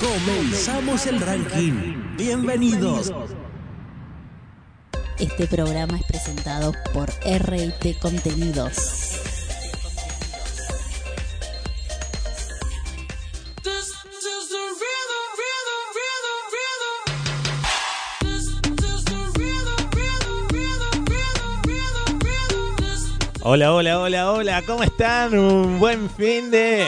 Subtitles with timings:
[0.00, 2.16] Comenzamos el ranking.
[2.16, 3.12] Bienvenidos.
[5.18, 8.76] Este programa es presentado por RT Contenidos.
[23.42, 25.36] Hola, hola, hola, hola, ¿cómo están?
[25.36, 26.86] Un buen fin de...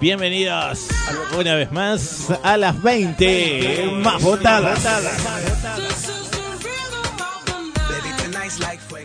[0.00, 0.86] Bienvenidos
[1.38, 4.84] una vez más a las 20 más votadas.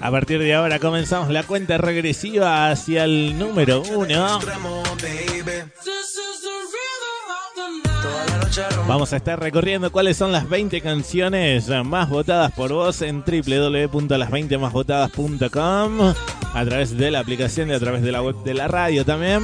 [0.02, 4.40] A partir de ahora comenzamos la cuenta regresiva hacia el número 1.
[8.90, 16.16] Vamos a estar recorriendo cuáles son las 20 canciones más votadas por vos en www.las20másvotadas.com
[16.56, 19.44] a través de la aplicación y a través de la web de la radio también.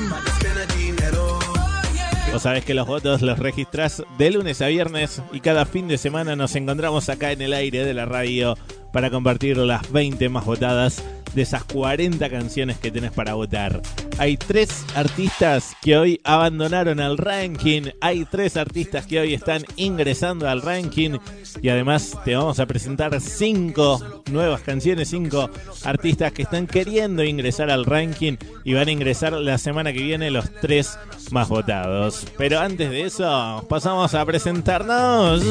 [2.34, 5.99] Vos sabés que los votos los registrás de lunes a viernes y cada fin de
[5.99, 8.57] semana nos encontramos acá en el aire de la radio
[8.96, 13.82] para compartir las 20 más votadas de esas 40 canciones que tenés para votar.
[14.20, 20.48] Hay tres artistas que hoy abandonaron el ranking, hay tres artistas que hoy están ingresando
[20.48, 21.18] al ranking
[21.62, 25.49] y además te vamos a presentar cinco nuevas canciones, cinco
[25.84, 30.32] artistas que están queriendo ingresar al ranking y van a ingresar la semana que viene
[30.32, 30.98] los tres
[31.32, 32.26] más votados.
[32.37, 35.43] Pero antes de eso, pasamos a presentarnos.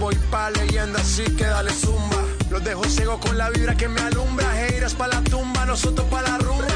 [0.00, 2.25] Voy pa leyenda, así que dale zumba.
[2.50, 4.66] Los dejo ciego con la vibra que me alumbra.
[4.66, 6.66] Heiras pa' la tumba, nosotros pa' la rumba.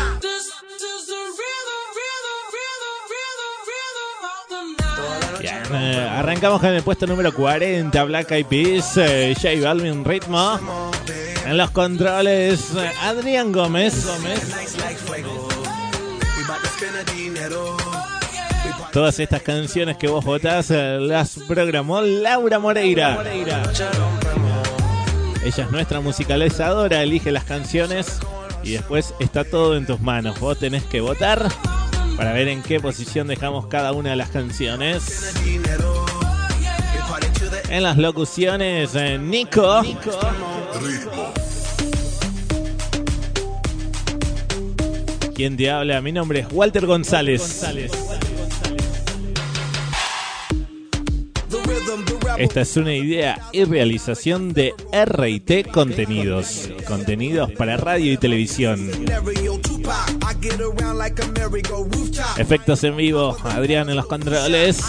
[5.41, 10.59] Bien, eh, arrancamos con el puesto número 40, Black Eyed Peas, eh, J Balvin Ritmo.
[11.47, 14.07] En los controles, eh, Adrián Gómez.
[18.93, 23.19] Todas estas canciones que vos votás eh, las programó Laura Moreira.
[25.43, 28.19] Ella es nuestra musicalizadora, elige las canciones
[28.63, 30.39] y después está todo en tus manos.
[30.39, 31.49] Vos tenés que votar
[32.17, 35.35] para ver en qué posición dejamos cada una de las canciones.
[37.71, 39.81] En las locuciones, eh, Nico.
[45.35, 46.03] ¿Quién te habla?
[46.03, 47.65] Mi nombre es Walter González.
[52.41, 56.71] Esta es una idea y realización de RT Contenidos.
[56.89, 58.91] Contenidos para radio y televisión.
[62.39, 64.81] Efectos en vivo, Adrián en los controles.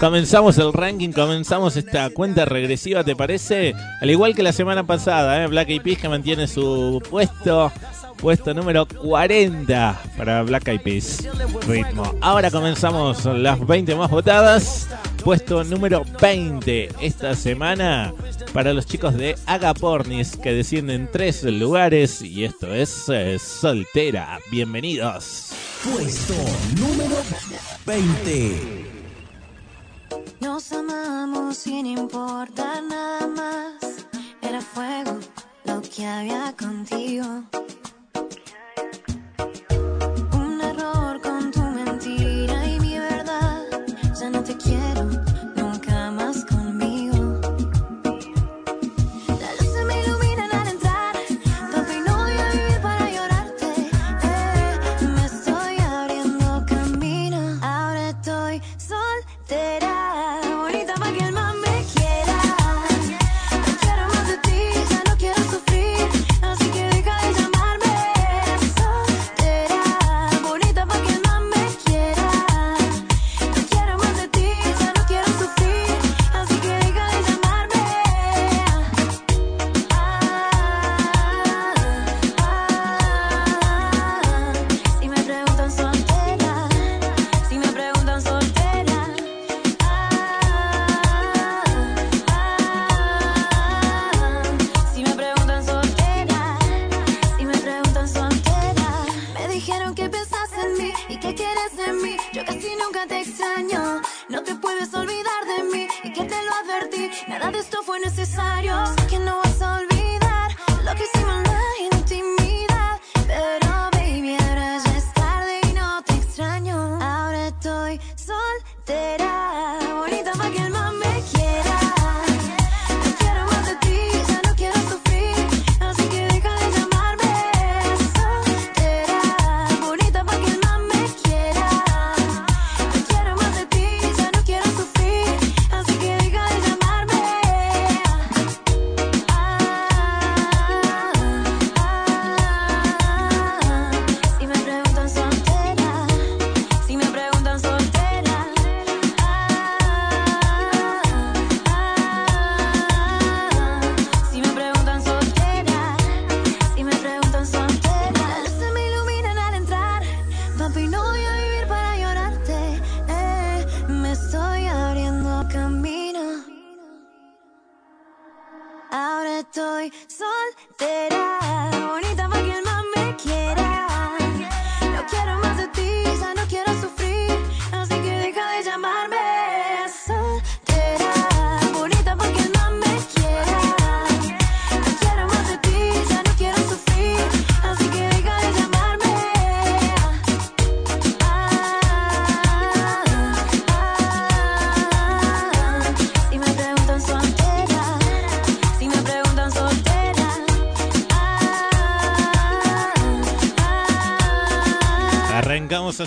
[0.00, 3.74] Comenzamos el ranking, comenzamos esta cuenta regresiva, ¿te parece?
[4.00, 5.48] Al igual que la semana pasada, ¿eh?
[5.48, 7.70] Black Eyed Peas que mantiene su puesto
[8.20, 11.28] puesto número 40 para Black Eyed Peas.
[11.66, 12.14] Ritmo.
[12.20, 14.88] Ahora comenzamos las 20 más votadas.
[15.24, 18.12] Puesto número 20 esta semana
[18.52, 24.38] para los chicos de Agapornis que descienden tres lugares y esto es eh, Soltera.
[24.50, 25.52] Bienvenidos.
[25.84, 26.34] Puesto
[26.78, 27.16] número
[27.86, 28.86] 20.
[30.40, 34.06] Nos amamos sin importar nada más.
[34.42, 35.18] Era fuego
[35.64, 37.44] lo que había contigo.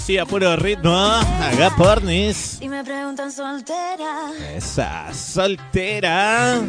[0.04, 0.94] Arrancamos así a puro ritmo.
[0.94, 2.58] Haga pornis.
[2.60, 4.32] Si me preguntan soltera.
[4.56, 6.60] Esa soltera.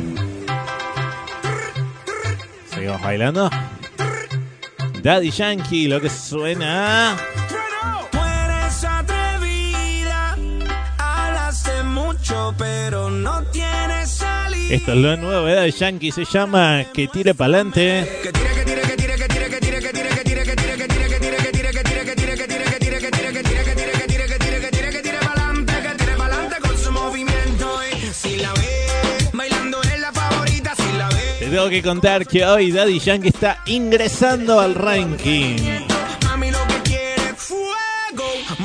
[2.70, 3.50] Seguimos bailando.
[5.02, 7.16] Daddy Yankee, lo que suena.
[8.12, 10.36] Tú eres atrevida,
[10.98, 14.74] hablas de mucho, pero no tienes salida.
[14.74, 18.20] Esto es lo nuevo de Daddy Yankee, se llama Que tire pa'lante.
[18.22, 18.33] Que
[31.74, 35.56] que contar que hoy Daddy Yankee está ingresando al ranking.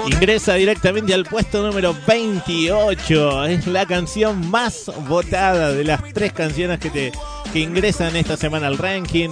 [0.05, 3.45] Ingresa directamente al puesto número 28.
[3.45, 7.11] Es la canción más votada de las tres canciones que te
[7.51, 9.29] que ingresan esta semana al ranking.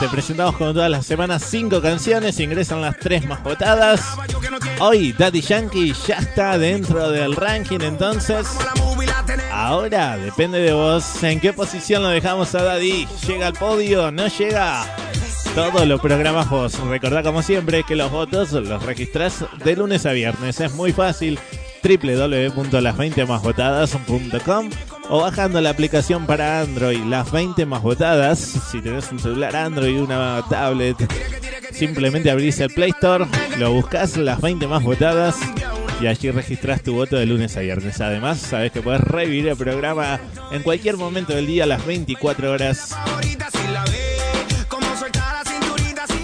[0.00, 4.00] Te presentamos como todas las semanas cinco canciones, ingresan las tres más votadas.
[4.80, 8.48] Hoy Daddy Yankee ya está dentro del ranking, entonces
[9.50, 13.06] Ahora depende de vos en qué posición lo dejamos a Daddy.
[13.26, 14.10] ¿Llega al podio?
[14.10, 14.86] ¿No llega?
[15.54, 16.80] Todo lo programas vos.
[16.80, 20.58] Recordá como siempre que los votos los registrás de lunes a viernes.
[20.60, 21.38] Es muy fácil
[21.82, 24.70] www.las20másvotadas.com
[25.10, 28.38] o bajando la aplicación para Android Las 20 más votadas.
[28.38, 30.96] Si tenés un celular Android, una tablet,
[31.72, 33.26] simplemente abrís el Play Store,
[33.58, 35.36] lo buscas Las 20 más votadas
[36.02, 38.00] y allí registrás tu voto de lunes a viernes.
[38.00, 40.18] Además, sabes que puedes revivir el programa
[40.50, 42.96] en cualquier momento del día, a las 24 horas,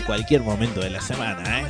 [0.04, 1.60] cualquier momento de la semana.
[1.60, 1.66] ¿eh?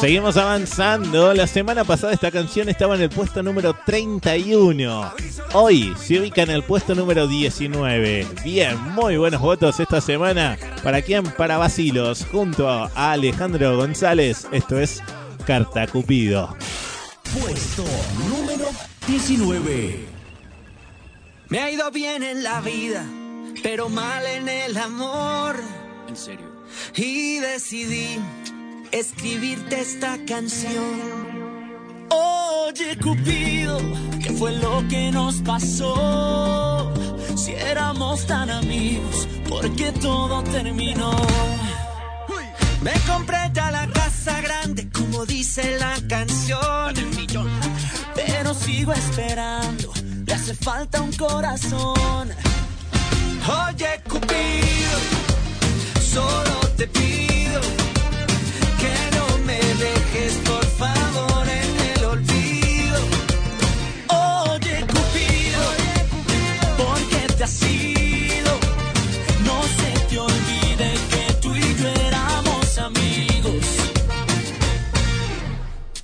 [0.00, 1.34] Seguimos avanzando.
[1.34, 5.12] La semana pasada esta canción estaba en el puesto número 31.
[5.54, 8.26] Hoy se ubica en el puesto número 19.
[8.44, 10.56] Bien, muy buenos votos esta semana.
[10.82, 11.24] ¿Para quién?
[11.24, 14.46] Para Basilos, junto a Alejandro González.
[14.52, 15.02] Esto es
[15.46, 16.56] Carta Cupido.
[17.40, 17.84] Puesto
[18.28, 18.68] número
[19.06, 20.06] 19.
[21.48, 23.04] Me ha ido bien en la vida,
[23.62, 25.56] pero mal en el amor.
[26.06, 26.46] En serio.
[26.94, 28.18] Y decidí
[28.92, 31.28] escribirte esta canción.
[32.10, 33.78] Oye, Cupido,
[34.22, 36.92] ¿qué fue lo que nos pasó?
[37.36, 41.12] Si éramos tan amigos, ¿por qué todo terminó?
[42.82, 46.94] Me compré ya la casa grande, como dice la canción.
[48.14, 49.92] Pero sigo esperando,
[50.26, 52.30] le hace falta un corazón.
[53.68, 54.98] Oye, Cupido,
[56.00, 57.27] solo te pido
[64.08, 65.64] Oye, Cupido,
[66.76, 68.52] ¿por qué te has ido?
[69.44, 73.64] No se te olvide que tú y yo éramos amigos.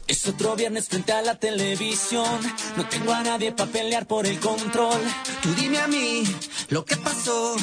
[0.07, 2.41] Es otro viernes frente a la televisión.
[2.77, 5.01] No tengo a nadie para pelear por el control.
[5.43, 6.23] Tú dime a mí
[6.69, 7.57] lo que pasó.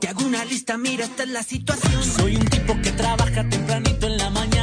[0.00, 2.02] Te hago una lista, mira, esta es la situación.
[2.02, 4.57] Soy un tipo que trabaja tempranito en la mañana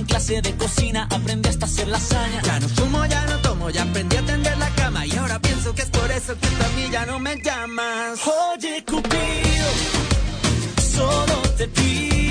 [0.00, 2.40] en clase de cocina aprende hasta hacer lasaña.
[2.42, 5.06] Ya no fumo, ya no tomo, ya aprendí a tender la cama.
[5.06, 8.20] Y ahora pienso que es por eso que tú a mí ya no me llamas.
[8.26, 9.70] Oye, Cupido,
[10.96, 12.29] solo te pido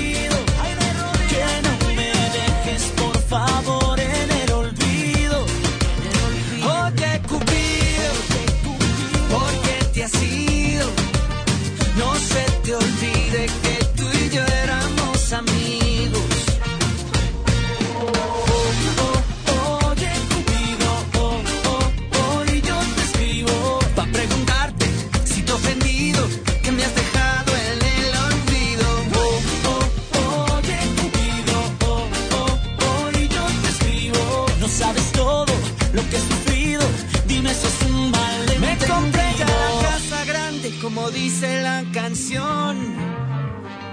[41.10, 42.94] dice la canción.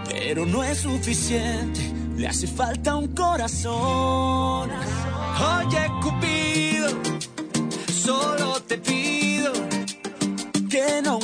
[0.10, 4.70] Pero no es suficiente, le hace falta un corazón.
[5.60, 6.90] Oye, Cupido,
[7.94, 9.54] solo te pido
[10.70, 11.20] que no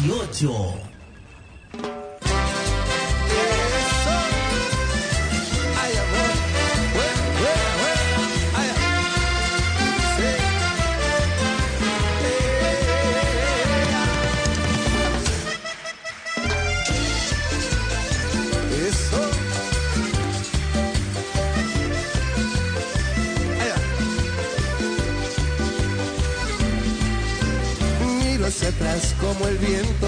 [0.00, 0.87] 18.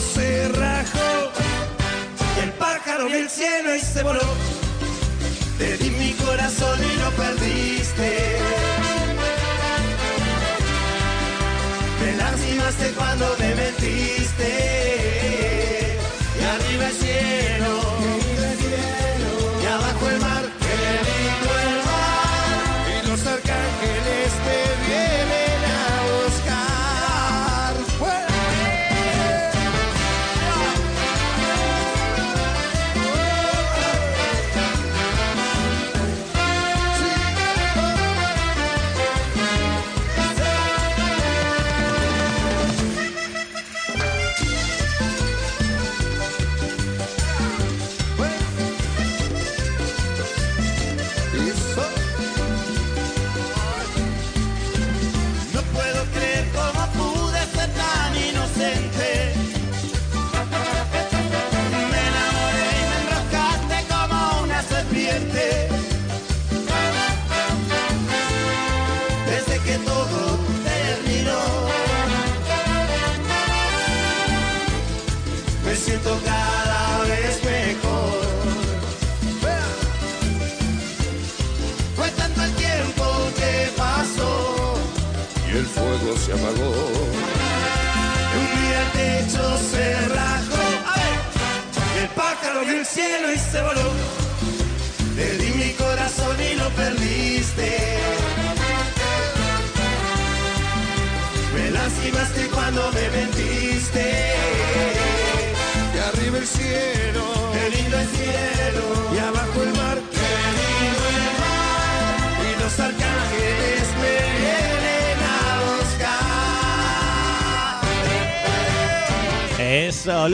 [0.00, 1.30] Se rajó
[2.36, 4.20] y el pájaro vio el cielo y se voló.
[5.58, 8.38] Te di mi corazón y lo perdiste.
[12.02, 14.89] Me lastimaste cuando me mentiste.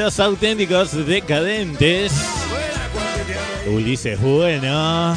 [0.07, 2.13] Los auténticos decadentes.
[3.67, 5.17] Ulises Bueno.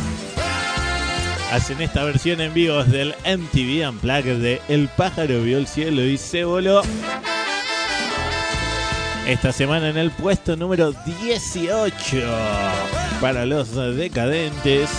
[1.52, 6.18] Hacen esta versión en vivo del MTV Unplugged de El pájaro vio el cielo y
[6.18, 6.82] se voló.
[9.28, 10.92] Esta semana en el puesto número
[11.22, 11.96] 18
[13.22, 14.90] para los decadentes.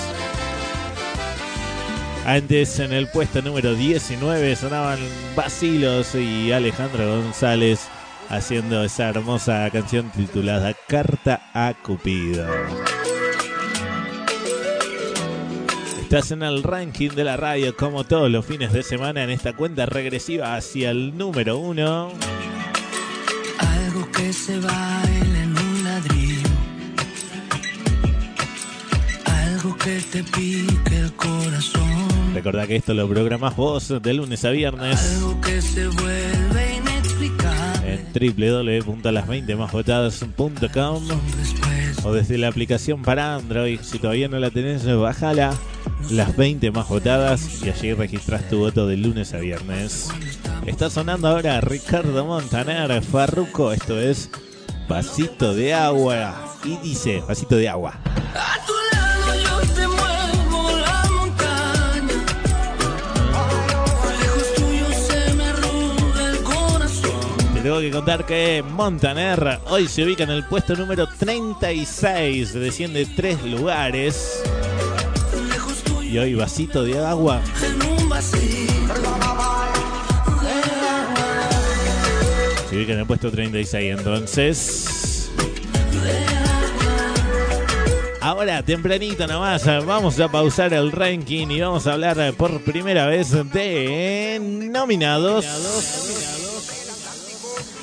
[2.24, 5.00] Antes en el puesto número 19 sonaban
[5.34, 7.88] Basilos y Alejandro González
[8.30, 12.46] haciendo esa hermosa canción titulada Carta a Cupido.
[16.00, 19.54] Estás en el ranking de la radio como todos los fines de semana en esta
[19.54, 22.12] cuenta regresiva hacia el número uno.
[23.58, 26.48] Algo que se baila en un ladrillo.
[29.24, 32.08] Algo que te pique el corazón.
[32.34, 36.49] Recordá que esto lo programás vos de lunes a viernes Algo que se vuelve
[38.14, 38.78] inexplicable.
[38.78, 43.80] en www.las20másvotadas.com Después o desde la aplicación para Android.
[43.82, 45.54] Si todavía no la tenés, bájala.
[46.10, 50.08] Las 20 más votadas y allí registrás tu voto de lunes a viernes.
[50.66, 53.72] Está sonando ahora Ricardo Montaner, Farruco.
[53.72, 54.30] Esto es
[54.88, 56.56] Vasito de Agua.
[56.64, 57.98] Y dice, Vasito de Agua.
[67.70, 72.54] Tengo que contar que Montaner hoy se ubica en el puesto número 36.
[72.54, 74.42] Desciende tres lugares.
[76.02, 77.40] Y hoy Vasito de Agua
[82.68, 83.98] se ubica en el puesto 36.
[83.98, 85.30] Entonces...
[88.20, 93.30] Ahora, tempranito nomás, vamos a pausar el ranking y vamos a hablar por primera vez
[93.52, 96.39] de nominados.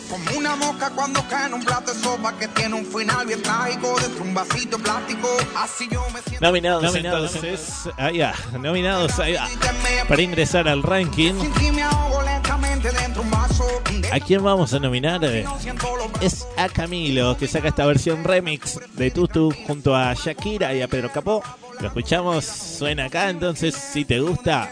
[0.10, 3.42] Como una mosca cuando cae en un plato de sopa que tiene un final bien
[3.42, 5.28] trágico dentro de un vasito plástico.
[5.56, 6.46] Así yo me siento.
[6.46, 9.48] Nominados, entonces, ahí va, nominados ahí va,
[10.08, 11.34] para ingresar al ranking.
[14.12, 15.24] ¿A quién vamos a nominar?
[16.22, 20.88] Es a Camilo, que saca esta versión remix de Tutu junto a Shakira y a
[20.88, 21.44] Pedro Capó.
[21.80, 24.72] Lo escuchamos, suena acá, entonces si te gusta,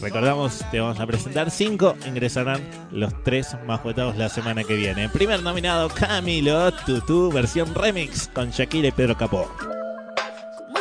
[0.00, 5.08] recordamos, te vamos a presentar cinco, ingresarán los tres más votados la semana que viene.
[5.08, 9.48] Primer nominado, Camilo, Tutu, versión remix con Shakira y Pedro Capó.
[9.58, 10.78] ¿Cómo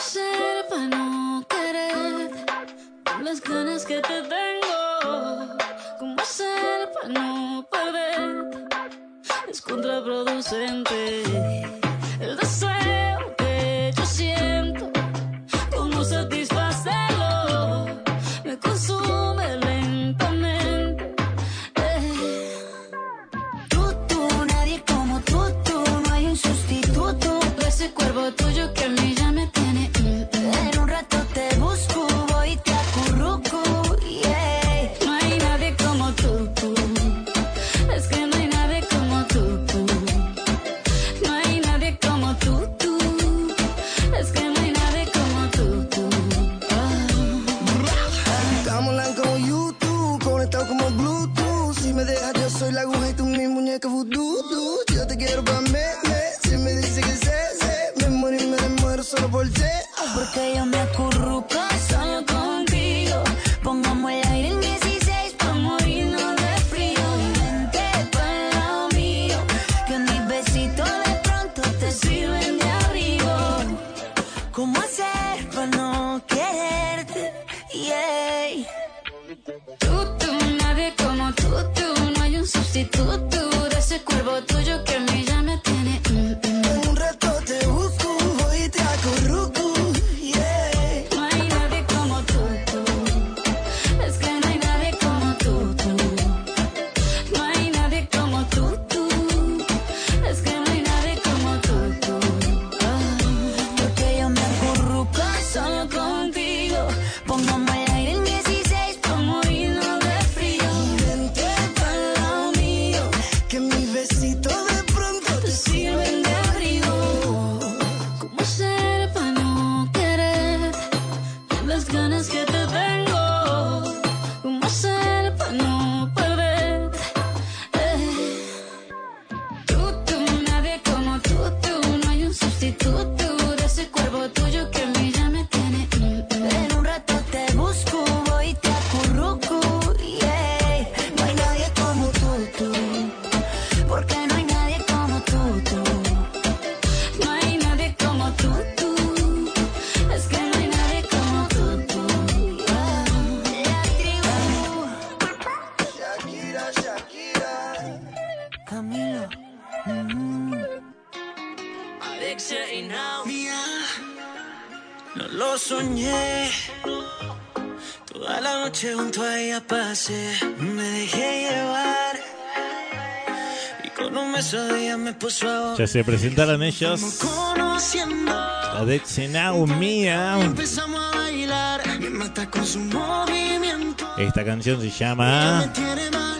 [175.78, 177.02] Ya se presentaron ellos.
[177.20, 178.32] Conociendo.
[178.32, 180.40] Adexi Now, Mía.
[180.40, 181.82] Empezamos a bailar.
[182.00, 184.06] Me mata con su movimiento.
[184.18, 185.72] Esta canción se llama.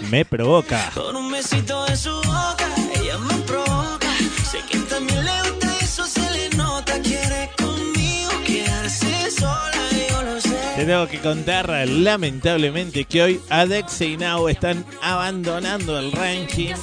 [0.10, 0.92] Me Provoca.
[0.94, 4.08] Con un besito de su boca, ella me provoca.
[4.52, 7.00] Sé que también le gusta eso, se le nota.
[7.02, 10.56] Quiere conmigo quedarse sola, yo lo sé.
[10.76, 16.74] Te tengo que contar lamentablemente que hoy Adex y Now están abandonando el ranking.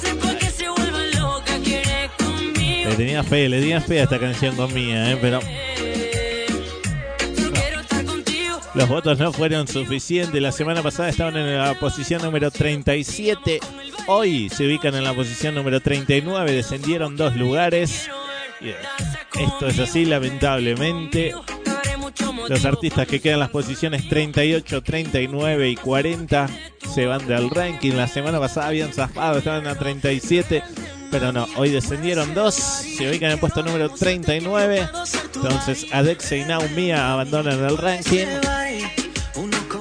[2.91, 5.17] Le tenía fe, le tenía fe a esta canción con ¿eh?
[5.21, 5.39] pero
[8.75, 10.41] los votos no fueron suficientes.
[10.41, 13.61] La semana pasada estaban en la posición número 37.
[14.07, 16.51] Hoy se ubican en la posición número 39.
[16.51, 18.09] Descendieron dos lugares.
[18.59, 18.75] Eh,
[19.39, 21.33] Esto es así, lamentablemente.
[22.49, 26.49] Los artistas que quedan en las posiciones 38, 39 y 40
[26.93, 27.93] se van del ranking.
[27.93, 30.61] La semana pasada habían zafado, estaban a 37,
[31.11, 34.89] pero no, hoy descendieron dos, se ubican en puesto número 39.
[35.35, 38.27] Entonces Adexe y Naumia abandonan el ranking.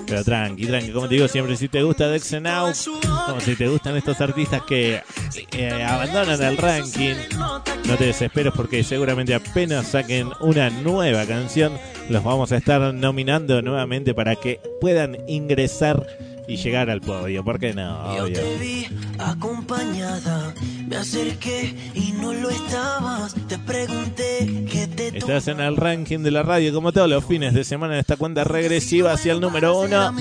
[0.07, 2.73] Pero tranqui, tranqui, como te digo siempre, si te gusta Adexe Now,
[3.27, 5.03] como si te gustan estos artistas que
[5.53, 7.15] eh, abandonan el ranking,
[7.85, 13.63] no te desesperes porque seguramente apenas saquen una nueva canción, los vamos a estar nominando
[13.63, 16.05] nuevamente para que puedan ingresar
[16.51, 17.45] y llegar al podio.
[17.45, 18.17] ¿Por qué no?
[18.17, 18.87] Yo te vi
[19.19, 20.53] acompañada,
[20.89, 23.35] me acerqué y no lo estabas.
[23.47, 27.55] Te pregunté qué te Estás en el ranking de la radio como todos los fines
[27.55, 30.13] de semana en esta cuenta regresiva hacia el número uno.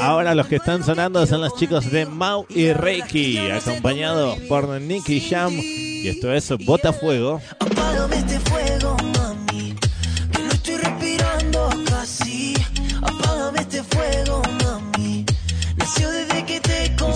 [0.00, 5.20] Ahora los que están sonando son los chicos de Mau y Reiki, acompañados por Nicky
[5.20, 5.52] Jam.
[5.52, 7.40] Y esto es Botafuego.
[7.58, 8.85] Apágame este fuego,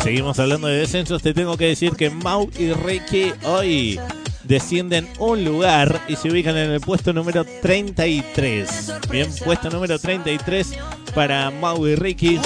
[0.02, 1.22] seguimos hablando de descensos.
[1.22, 4.00] Te tengo que decir que Mau y Reiki hoy
[4.44, 8.94] descienden un lugar y se ubican en el puesto número 33.
[9.10, 10.72] Bien, puesto número 33
[11.14, 12.40] para Mau y mami.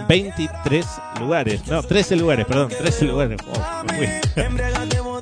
[0.08, 0.86] 23
[1.20, 1.68] lugares.
[1.68, 2.70] No, 13 lugares, perdón.
[2.70, 3.40] 13 lugares.
[3.48, 3.84] Oh.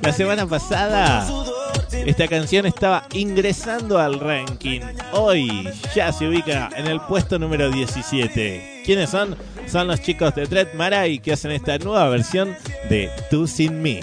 [0.02, 1.26] La semana pasada
[1.90, 4.80] esta canción estaba ingresando al ranking.
[5.12, 8.82] Hoy ya se ubica en el puesto número 17.
[8.84, 9.36] ¿Quiénes son?
[9.66, 12.56] Son los chicos de Dread Marai que hacen esta nueva versión
[12.88, 14.00] de Tú Sin Mí.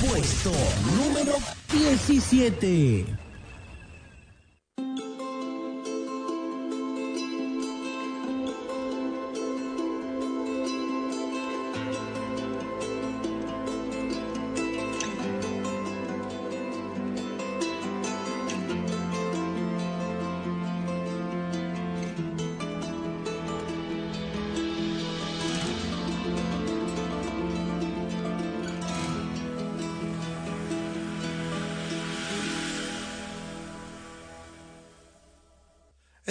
[0.00, 0.50] Puesto
[0.96, 1.34] número
[1.72, 3.23] 17.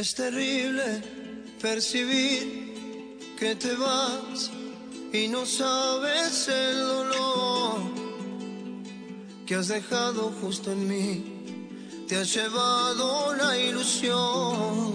[0.04, 0.84] Es terrible
[1.62, 4.52] percibir que te vas
[5.14, 7.80] y no sabes el dolor
[9.46, 12.06] que has dejado justo en mí.
[12.10, 14.92] Te has llevado la ilusión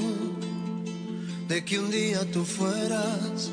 [1.48, 3.50] de que un día tú fueras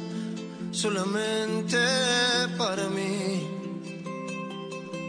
[0.71, 1.77] solamente
[2.57, 3.47] para mí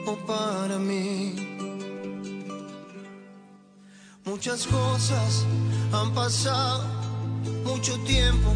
[0.07, 1.56] o para mí.
[4.27, 5.47] Muchas cosas
[5.93, 6.83] han pasado,
[7.65, 8.53] mucho tiempo,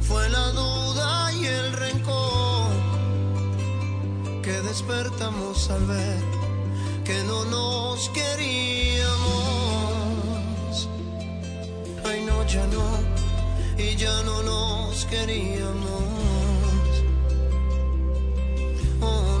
[0.00, 2.70] fue la duda y el rencor
[4.42, 6.24] que despertamos al ver
[7.04, 9.18] que no nos queríamos.
[12.02, 12.88] Ay, no, ya no,
[13.76, 16.06] y ya no nos queríamos.
[19.02, 19.40] Oh,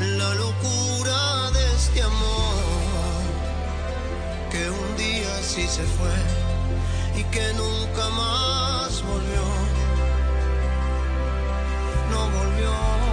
[0.00, 3.20] la locura de este amor
[4.50, 9.44] que un día sí se fue y que nunca más volvió.
[12.10, 13.09] No volvió.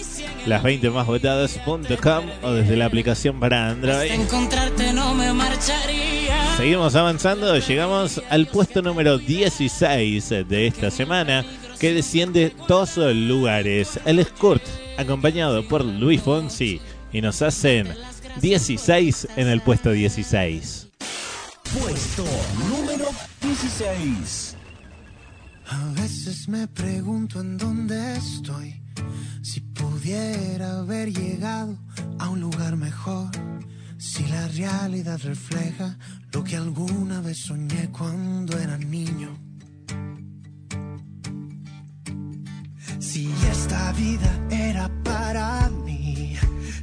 [0.45, 4.09] Las 20 más votadas.com o desde la aplicación para Android.
[4.09, 6.55] encontrarte no me marcharía.
[6.55, 11.43] Seguimos avanzando, llegamos al puesto número 16 de esta semana,
[11.77, 13.99] que desciende dos lugares.
[14.05, 14.63] El Skurt,
[14.97, 16.79] acompañado por Luis Fonsi,
[17.11, 17.93] y nos hacen
[18.39, 20.87] 16 en el puesto 16.
[21.79, 22.25] Puesto
[22.69, 23.05] número
[23.41, 24.55] 16.
[25.67, 28.81] A veces me pregunto en dónde estoy.
[29.41, 31.77] Si pudiera haber llegado
[32.19, 33.29] a un lugar mejor.
[33.97, 35.97] Si la realidad refleja
[36.31, 39.37] lo que alguna vez soñé cuando era niño.
[42.99, 46.00] Si esta vida era para mí.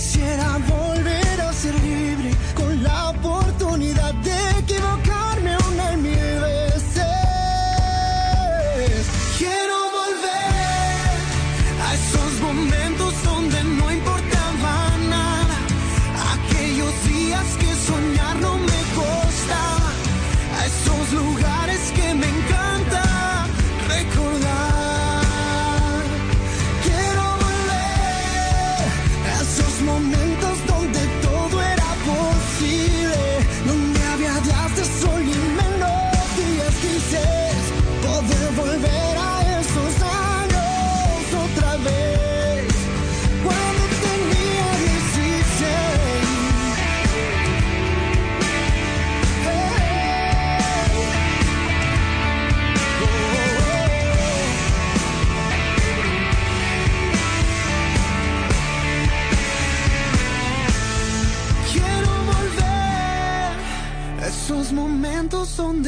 [0.00, 1.78] Quisiera volver a ser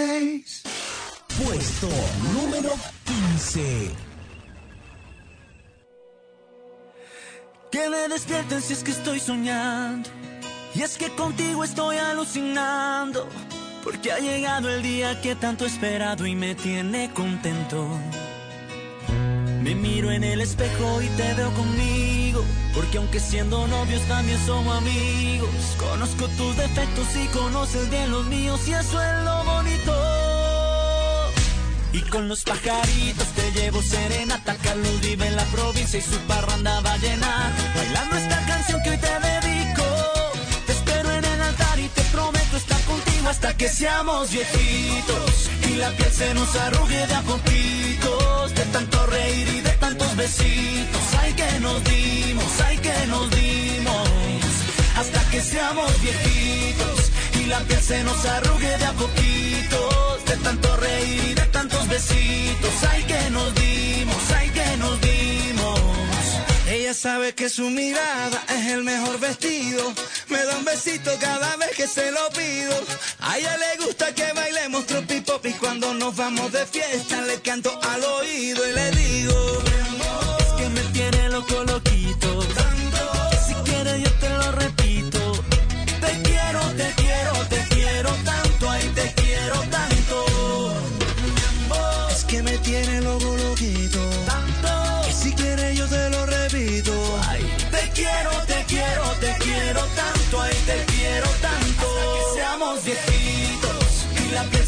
[0.00, 0.62] 16.
[1.44, 1.88] Puesto
[2.32, 2.70] número
[3.04, 3.90] 15.
[7.70, 10.08] Que me despierten si es que estoy soñando.
[10.74, 13.28] Y es que contigo estoy alucinando.
[13.84, 17.86] Porque ha llegado el día que tanto he esperado y me tiene contento.
[19.62, 22.19] Me miro en el espejo y te veo conmigo.
[22.74, 25.48] Porque aunque siendo novios también somos amigos.
[25.78, 30.20] Conozco tus defectos y conoces bien los míos y eso es lo bonito.
[31.92, 34.54] Y con los pajaritos te llevo serenata.
[34.62, 36.98] Carlos vive en la provincia y su parranda va a.
[37.74, 39.84] Bailando esta canción que hoy te dedico.
[40.66, 45.50] Te espero en el altar y te prometo estar contigo hasta que seamos viejitos.
[45.70, 48.54] Y la piel se nos arrugue de a poquitos.
[48.54, 51.02] De tanto reír y de tantos besitos.
[51.20, 54.08] Ay que nos dimos, ay que nos dimos.
[54.96, 56.98] Hasta que seamos viejitos.
[57.40, 60.24] Y la piel se nos arrugue de a poquitos.
[60.26, 62.72] De tanto reír y de tantos besitos.
[62.90, 65.29] Ay que nos dimos, ay que nos dimos.
[66.94, 69.94] Sabe que su mirada es el mejor vestido.
[70.28, 72.74] Me da un besito cada vez que se lo pido.
[73.20, 77.40] A ella le gusta que bailemos tropi pop y cuando nos vamos de fiesta le
[77.40, 79.62] canto al oído y le digo.
[80.58, 81.89] Que me tiene loco loquito.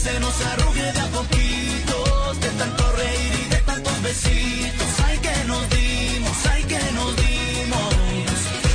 [0.03, 2.41] Se nos arrugue de a poquitos.
[2.41, 4.89] De tanto reír y de tantos besitos.
[5.07, 7.95] Ay, que nos dimos, ay, que nos dimos.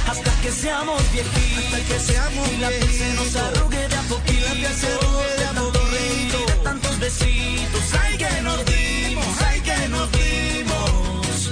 [0.07, 1.65] Hasta que seamos viejitos.
[1.65, 4.35] Hasta que seamos y la piel se nos arrugue de a poquitos.
[4.35, 7.83] Y la piel se arrugue de a tanto reír y de tantos besitos.
[8.01, 11.51] Ay, que nos dimos, ay, que nos dimos.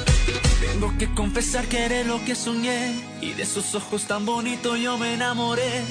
[0.61, 4.97] Tengo que confesar que eres lo que soñé y de esos ojos tan bonitos yo
[4.97, 5.84] me enamoré.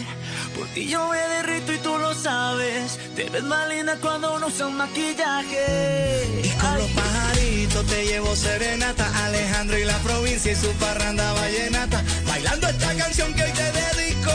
[0.57, 1.64] Por ti yo me derrito
[2.25, 2.99] sabes.
[3.15, 6.41] Te ves más linda cuando no usas maquillaje.
[6.43, 9.05] Y con Ay, los pajaritos te llevo serenata.
[9.27, 12.03] Alejandro y la provincia y su parranda vallenata.
[12.27, 14.35] Bailando esta canción que hoy te dedico.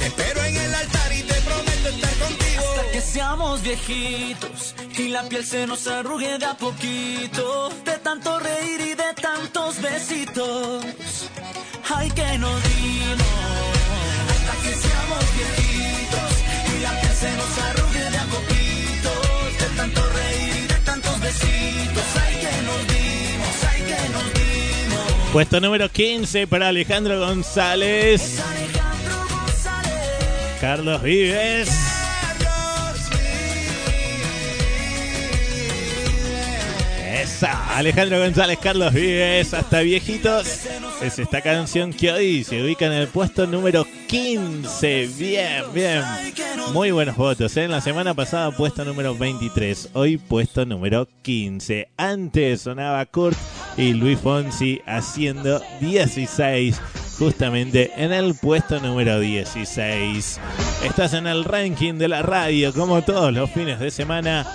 [0.00, 2.64] Te espero en el altar y te prometo estar contigo.
[2.70, 7.70] Hasta que seamos viejitos y la piel se nos arrugue de a poquito.
[7.84, 10.84] De tanto reír y de tantos besitos.
[11.88, 13.75] Ay, que nos dimos.
[25.36, 28.40] Puesto número 15 para Alejandro González.
[28.40, 30.60] Alejandro González.
[30.62, 31.95] Carlos Vives.
[37.42, 40.66] Alejandro González, Carlos Vives, hasta viejitos.
[41.02, 45.08] Es esta canción que hoy se ubica en el puesto número 15.
[45.18, 46.02] Bien, bien.
[46.72, 47.56] Muy buenos votos.
[47.56, 47.64] ¿eh?
[47.64, 49.90] En la semana pasada puesto número 23.
[49.92, 51.88] Hoy puesto número 15.
[51.96, 53.36] Antes sonaba Kurt
[53.76, 56.80] y Luis Fonsi haciendo 16.
[57.18, 60.38] Justamente en el puesto número 16.
[60.84, 64.46] Estás en el ranking de la radio como todos los fines de semana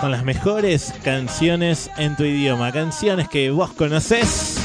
[0.00, 4.56] con las mejores canciones en tu idioma, canciones que vos conocés.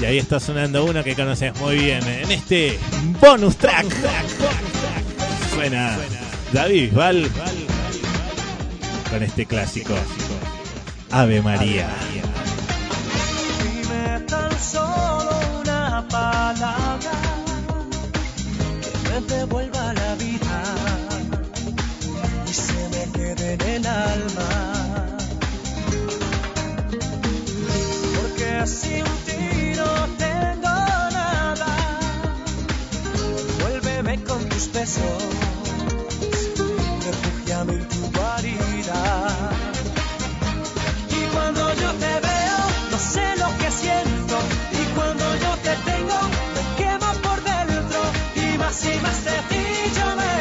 [0.00, 2.78] Y ahí está sonando uno que conoces muy bien en este
[3.20, 3.86] bonus track.
[5.52, 5.98] Suena
[6.52, 7.30] David Val
[9.10, 9.94] con este clásico
[11.10, 11.88] Ave María.
[16.48, 17.10] que
[19.10, 20.62] me devuelva la vida
[22.46, 24.48] y se me quede en el alma.
[28.16, 29.84] Porque así un tiro
[30.16, 30.74] tengo
[31.12, 31.76] nada.
[33.60, 35.47] Vuélveme con tus besos.
[48.80, 50.37] si mä sitä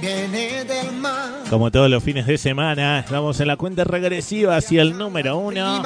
[0.00, 1.44] viene del mar.
[1.50, 5.82] Como todos los fines de semana, estamos en la cuenta regresiva hacia el número uno.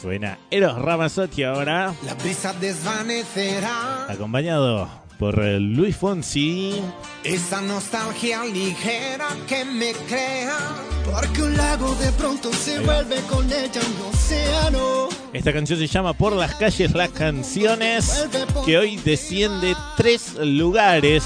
[0.00, 4.06] Suena Eros Ramazzotti ahora, la brisa desvanecerá.
[4.08, 4.88] acompañado
[5.18, 6.80] por Luis Fonsi.
[7.24, 10.56] Esa nostalgia ligera que me crea.
[11.04, 15.08] Porque un lago de pronto se vuelve con ella un océano.
[15.32, 18.26] Esta canción se llama Por las calles las canciones,
[18.64, 21.22] que hoy desciende tres lugares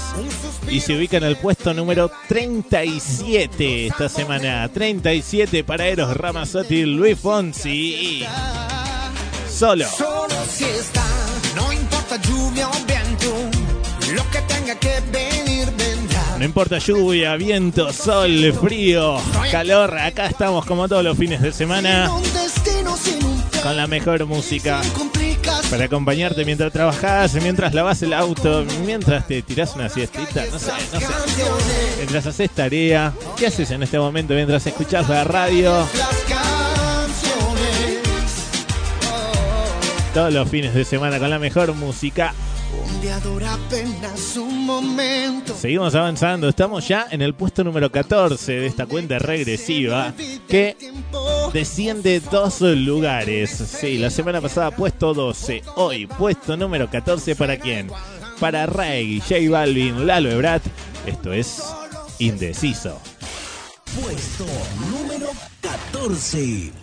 [0.69, 4.67] y se ubica en el puesto número 37 esta semana.
[4.67, 8.25] 37 para Eros Ramazzotti Luis Fonsi.
[9.49, 9.87] Solo.
[9.87, 11.05] Solo si está,
[11.55, 13.33] no importa lluvia o viento.
[14.13, 16.37] Lo que tenga que venir vendrá.
[16.37, 19.15] No importa lluvia, viento, sol, frío,
[19.49, 22.11] calor, acá estamos como todos los fines de semana
[23.63, 24.81] con la mejor música
[25.71, 30.71] para acompañarte mientras trabajas, mientras lavas el auto, mientras te tirás una siestita, no sé,
[30.91, 31.07] no sé.
[31.97, 35.87] Mientras haces tarea, ¿qué haces en este momento mientras escuchas la radio?
[40.13, 42.33] Todos los fines de semana con la mejor música.
[43.11, 45.53] Apenas un momento.
[45.55, 50.13] Seguimos avanzando, estamos ya en el puesto número 14 de esta cuenta regresiva
[50.47, 50.77] que
[51.51, 53.49] desciende dos lugares.
[53.49, 57.89] Sí, la semana pasada puesto 12, hoy puesto número 14 para quién?
[58.39, 60.63] Para Rey, J Balvin, Lalo Ebrat.
[61.05, 61.61] Esto es
[62.19, 63.01] Indeciso.
[64.01, 64.45] Puesto
[64.91, 65.27] número
[65.61, 66.82] 14.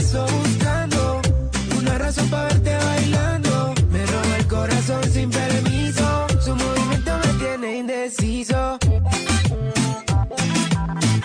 [0.00, 1.20] paso buscando
[1.78, 3.74] una razón para verte bailando.
[3.90, 8.78] Me roba el corazón sin permiso, su movimiento me tiene indeciso.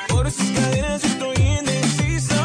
[0.09, 2.35] Por sus cadenas estoy indeciso.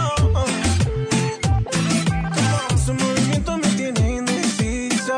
[2.85, 5.16] Su movimiento me tiene indeciso.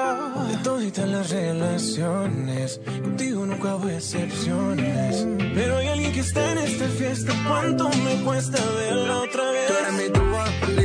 [0.49, 5.27] De todas las relaciones, contigo nunca hubo excepciones.
[5.55, 9.67] Pero hay alguien que está en esta fiesta, ¿cuánto me cuesta verla otra vez?
[9.67, 10.23] Tú eres mi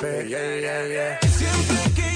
[0.00, 0.22] Yeah,
[0.60, 1.18] yeah, yeah.
[1.28, 2.07] Siempre que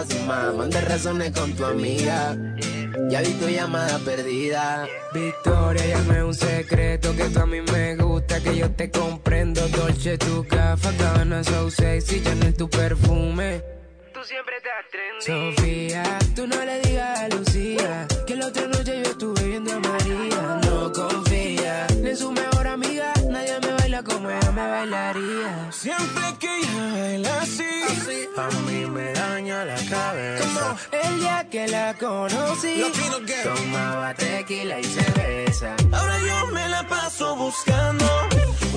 [0.00, 0.54] ¿Qué haces, más?
[0.54, 2.34] Manda razones con tu amiga.
[3.10, 4.88] Ya vi tu llamada perdida.
[5.12, 9.60] Victoria, llame un secreto que tú a mí me gusta, que yo te comprendo.
[9.68, 13.62] Dolce, tu café, cabana, so sexy, Chanel, tu perfume.
[14.14, 15.54] Tú siempre estás trendy.
[15.56, 19.29] Sofía, tú no le digas a Lucía que la otra noche yo estuve
[24.80, 25.70] bailaría.
[25.72, 27.64] Siempre que ella baila así,
[28.36, 30.76] A mí me daña la cabeza.
[30.92, 32.82] El día que la conocí,
[33.42, 35.74] Tomaba tequila y cerveza.
[35.92, 38.06] ahora yo me la paso buscando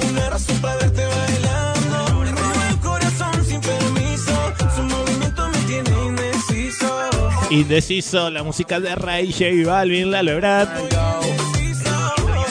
[0.09, 2.19] una razón para verte bailando.
[2.19, 7.09] Me roba el corazón sin permiso, su movimiento me tiene indeciso.
[7.49, 10.69] Indeciso, la música de Ray J Balvin, la Ebrard.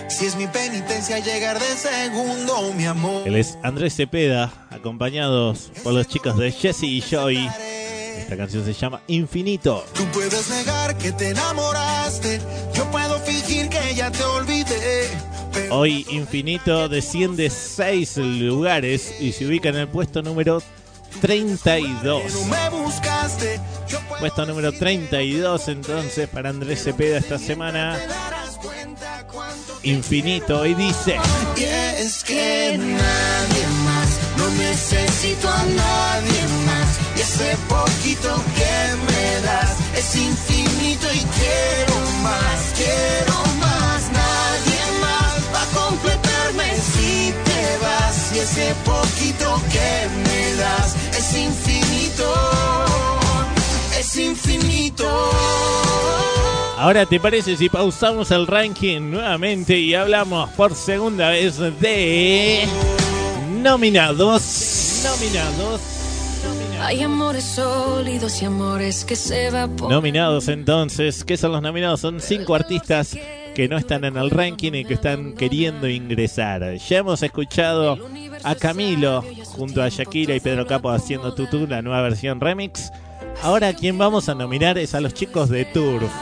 [0.09, 3.29] si es mi penitencia llegar de segundo, mi amor.
[3.29, 7.51] Él es Andrés Cepeda, acompañados por los chicos de Jesse y Joy.
[8.27, 9.85] Esta canción se llama Infinito.
[9.95, 12.41] Tú puedes negar que te enamoraste,
[12.75, 15.09] yo puedo fingir que ya te olvidé.
[15.71, 20.61] Hoy Infinito desciende 6 lugares y se ubica en el puesto número
[21.21, 22.35] 32.
[22.35, 27.97] No me buscaste, yo Puesto número 32 entonces para Andrés Cepeda esta semana.
[29.85, 31.17] Infinito y dice...
[31.57, 36.66] Y es que nadie más, no necesito a nadie más.
[37.27, 38.75] Ese poquito que
[39.09, 44.01] me das es infinito y quiero más, quiero más.
[44.13, 48.33] Nadie más va a completarme si te vas.
[48.33, 52.33] Y ese poquito que me das es infinito,
[53.99, 55.31] es infinito.
[56.79, 62.69] Ahora, ¿te parece si pausamos el ranking nuevamente y hablamos por segunda vez de
[63.63, 65.03] nominados?
[65.03, 66.06] Nominados.
[66.81, 69.91] Hay amores sólidos y amores que se evaporan.
[69.91, 72.01] Nominados entonces, ¿qué son los nominados?
[72.01, 73.17] Son cinco artistas
[73.55, 76.77] que no están en el ranking y que están queriendo ingresar.
[76.77, 77.99] Ya hemos escuchado
[78.45, 82.93] a Camilo junto a Shakira y Pedro Capo haciendo Tutu, la nueva versión remix.
[83.43, 86.13] Ahora quien vamos a nominar es a los chicos de Turf.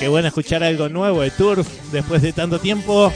[0.00, 3.12] Qué bueno escuchar algo nuevo de Turf después de tanto tiempo.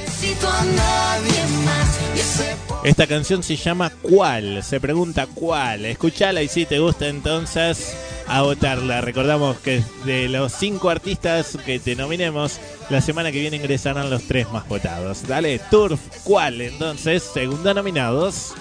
[2.84, 4.62] Esta canción se llama ¿Cuál?
[4.62, 5.86] Se pregunta ¿cuál?
[5.86, 9.00] Escuchala y si te gusta entonces a votarla.
[9.00, 12.60] Recordamos que de los cinco artistas que te nominemos,
[12.90, 15.26] la semana que viene ingresarán los tres más votados.
[15.26, 16.60] Dale, Turf, ¿cuál?
[16.60, 18.52] Entonces, segundo nominados.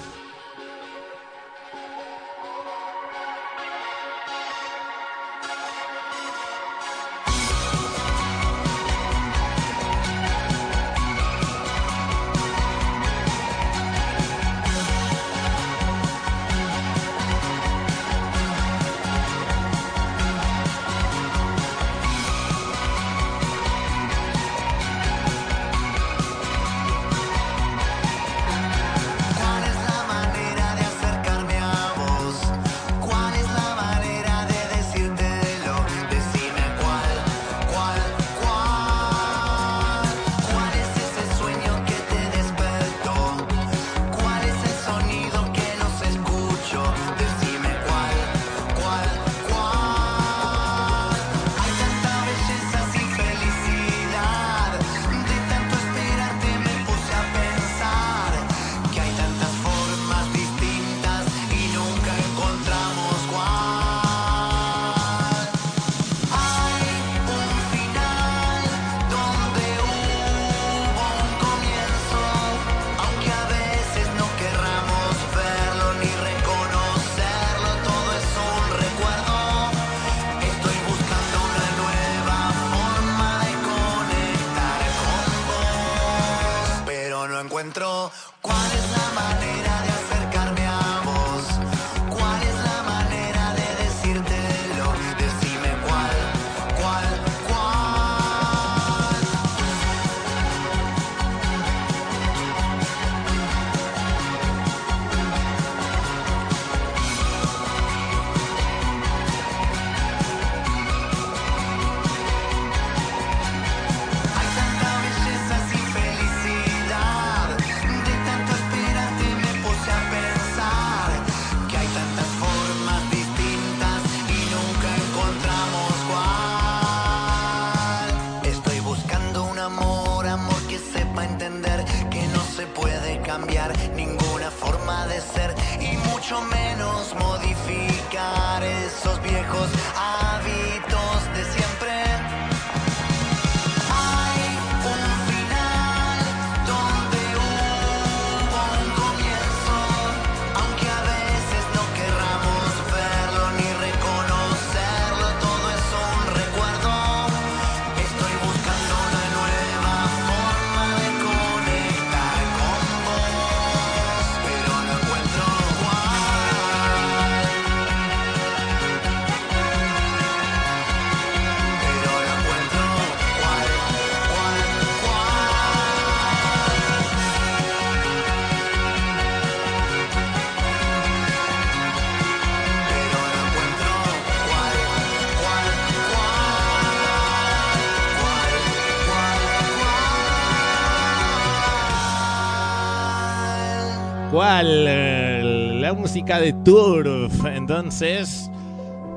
[196.04, 197.46] Música de Turf.
[197.46, 198.52] Entonces,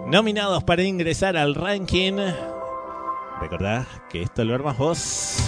[0.07, 2.13] nominados para ingresar al ranking.
[3.41, 5.39] Recordá que esto lo armas vos.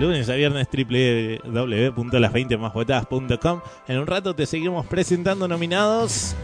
[0.00, 6.34] Lunes a viernes www.las20másvotadas.com En un rato te seguimos presentando nominados.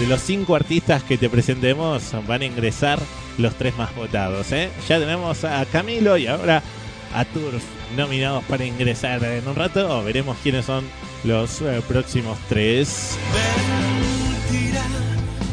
[0.00, 2.98] De los cinco artistas que te presentemos van a ingresar
[3.36, 4.50] los tres más votados.
[4.52, 4.70] ¿eh?
[4.88, 6.62] Ya tenemos a Camilo y ahora
[7.14, 7.62] a Turf
[7.96, 9.22] nominados para ingresar.
[9.24, 10.84] En un rato veremos quiénes son
[11.24, 13.16] los eh, próximos tres.
[14.50, 14.82] Mentira,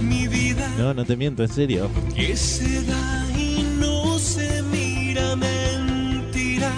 [0.01, 1.89] mi vida No, no te miento, en serio.
[2.15, 5.35] que se da y no se mira.
[5.35, 6.71] Mentira,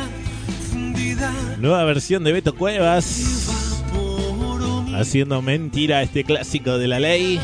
[0.71, 3.47] fundida Nueva versión de Beto Cuevas.
[4.93, 7.39] Haciendo mentira este clásico de la ley.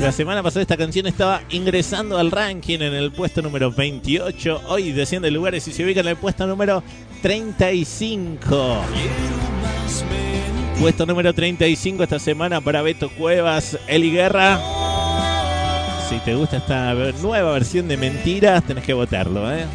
[0.00, 4.62] La semana pasada esta canción estaba ingresando al ranking en el puesto número 28.
[4.68, 6.82] Hoy desciende lugares y se ubica en el puesto número
[7.20, 8.82] 35.
[10.80, 14.58] Puesto número 35 esta semana para Beto Cuevas, Eli Guerra.
[16.08, 19.66] Si te gusta esta nueva versión de Mentiras, tenés que votarlo, ¿eh?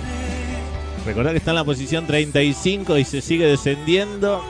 [1.05, 4.43] Recordá que está en la posición 35 y se sigue descendiendo.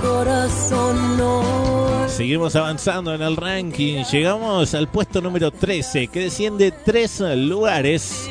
[0.00, 2.08] Corazón no.
[2.08, 4.04] Seguimos avanzando en el ranking.
[4.04, 8.30] Llegamos al puesto número 13, que desciende tres lugares.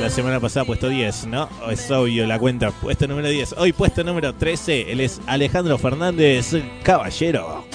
[0.00, 1.48] La semana pasada puesto 10, ¿no?
[1.70, 2.70] Es obvio la cuenta.
[2.70, 3.54] Puesto número 10.
[3.58, 4.92] Hoy puesto número 13.
[4.92, 7.66] Él es Alejandro Fernández Caballero.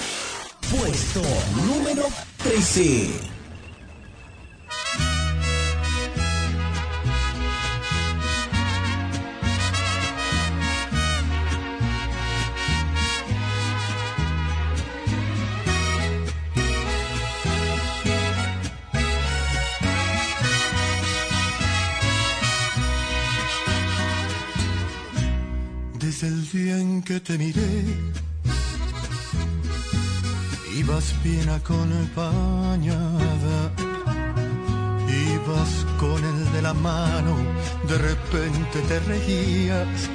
[0.70, 1.22] Puesto
[1.66, 2.04] número
[2.42, 3.35] 13.
[27.06, 27.84] Que te miré,
[30.76, 32.98] ibas bien acompañada.
[35.08, 37.36] Ibas con el de la mano,
[37.88, 40.10] de repente te reías,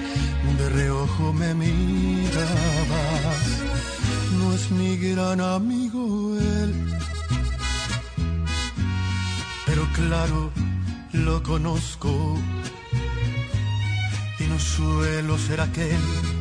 [0.58, 2.42] de reojo me mirabas.
[4.38, 6.74] No es mi gran amigo él,
[9.66, 10.52] pero claro,
[11.14, 12.38] lo conozco
[14.40, 16.41] y no suelo ser aquel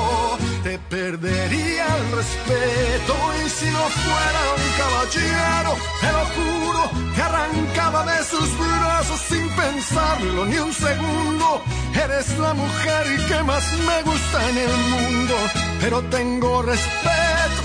[0.63, 3.13] te perdería el respeto.
[3.45, 9.47] Y si no fuera un caballero, te lo juro, te arrancaba de sus brazos sin
[9.49, 11.61] pensar pensarlo ni un segundo.
[12.03, 15.35] Eres la mujer que más me gusta en el mundo,
[15.81, 17.61] pero tengo respeto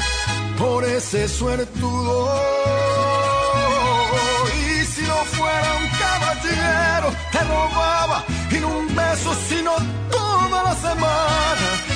[0.59, 2.33] por ese suertudo.
[4.57, 9.73] Y si no fuera un caballero, te robaba y un beso, sino
[10.11, 11.96] toda la semana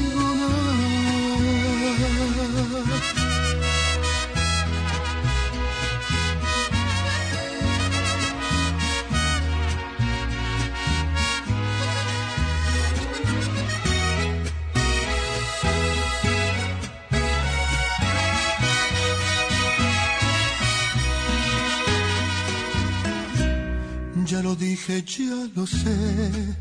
[24.31, 26.55] Ya lo dije, ya lo sé.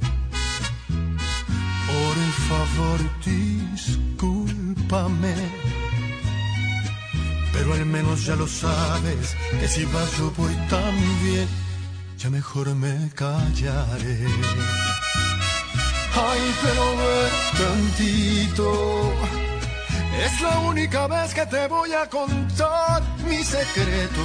[1.87, 2.17] Por
[2.49, 5.37] favor, discúlpame.
[7.53, 11.47] Pero al menos ya lo sabes, que si vas yo voy también,
[12.19, 14.27] ya mejor me callaré.
[16.29, 18.69] Ay, pero ven tantito.
[20.25, 24.25] Es la única vez que te voy a contar mi secreto.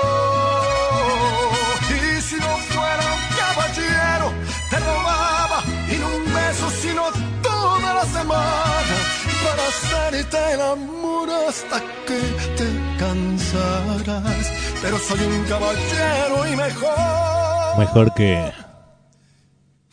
[8.01, 8.97] La semana
[9.43, 12.19] para hacerte el amor hasta que
[12.57, 14.51] te cansarás.
[14.81, 18.51] Pero soy un caballero y mejor, Mejor que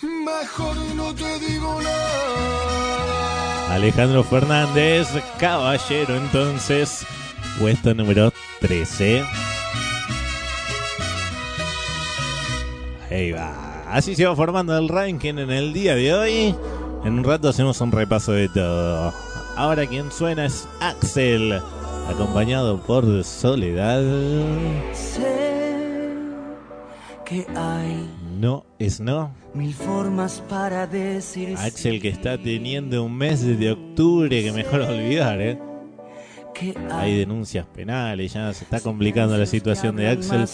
[0.02, 3.74] mejor no te digo nada.
[3.74, 7.06] Alejandro Fernández, caballero entonces,
[7.58, 9.24] puesto número 13.
[13.10, 13.84] Ahí va.
[13.90, 16.54] Así se va formando el ranking en el día de hoy.
[17.04, 19.12] En un rato hacemos un repaso de todo.
[19.56, 21.60] Ahora quien suena es Axel,
[22.08, 24.02] acompañado por Soledad.
[24.92, 26.08] Sé
[27.24, 29.30] que hay No es no.
[29.54, 35.40] mil formas para decir Axel que está teniendo un mes de octubre que mejor olvidar,
[35.40, 35.58] ¿eh?
[36.90, 40.44] Hay denuncias penales, ya se está complicando la situación de Axel.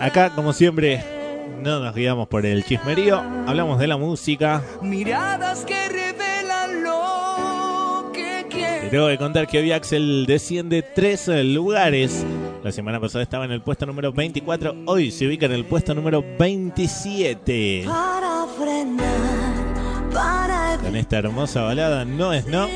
[0.00, 1.02] Acá, como siempre,
[1.62, 4.62] no nos guiamos por el chismerío, hablamos de la música.
[4.82, 8.90] Miradas que revelan lo que Te quiero.
[8.90, 12.24] tengo que contar que hoy Axel desciende tres lugares.
[12.62, 15.94] La semana pasada estaba en el puesto número 24, hoy se ubica en el puesto
[15.94, 17.84] número 27.
[17.86, 22.66] Para frenar, para Con esta hermosa balada, no es no.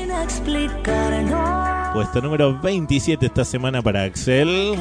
[1.93, 4.77] Puesto número 27 esta semana para Axel.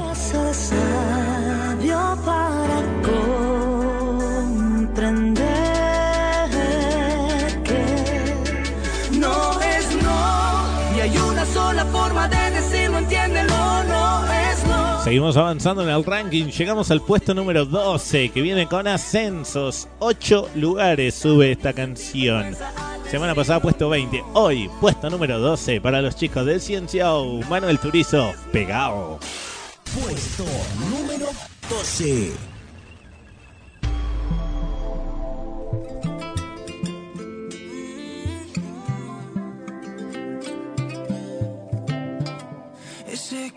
[15.10, 19.88] Seguimos avanzando en el ranking, llegamos al puesto número 12, que viene con ascensos.
[19.98, 22.54] 8 lugares sube esta canción.
[23.10, 27.40] Semana pasada puesto 20, hoy puesto número 12 para los chicos de Cienciao.
[27.48, 29.18] Manuel Turizo, pegado.
[30.00, 30.44] Puesto
[30.88, 31.26] número
[31.68, 32.49] 12.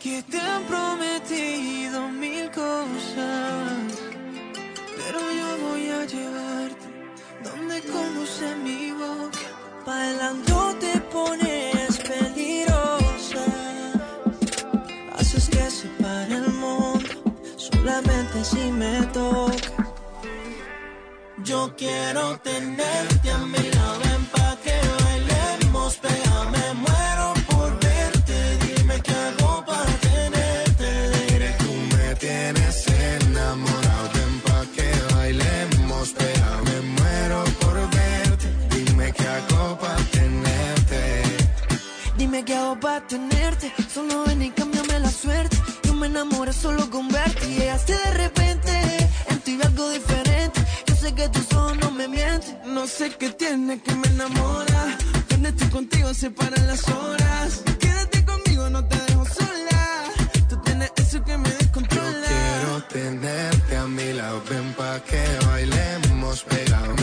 [0.03, 3.89] Que te han prometido mil cosas,
[4.97, 6.87] pero yo voy a llevarte
[7.41, 9.47] donde conduce mi boca.
[9.85, 13.45] Bailando te pones peligrosa,
[15.17, 17.09] haces que se pare el mundo,
[17.55, 19.71] solamente si me toca.
[21.45, 24.02] Yo quiero tenerte a mi lado,
[43.01, 43.73] tenerte.
[43.93, 45.57] Solo ven y cámbiame la suerte.
[45.83, 47.49] Yo me enamoré solo con verte.
[47.49, 48.71] Y llegaste de repente.
[49.29, 50.59] En ti algo diferente.
[50.87, 52.57] Yo sé que tus ojos no me mienten.
[52.73, 54.97] No sé qué tiene que me enamora,
[55.29, 57.63] cuando estoy contigo se paran las horas.
[57.79, 58.23] Quédate
[58.69, 60.03] no te dejo sola.
[60.49, 62.27] Tú tienes eso que me descontrola.
[62.27, 66.93] Quiero tenerte a mi lado, ven pa' que bailemos pegado.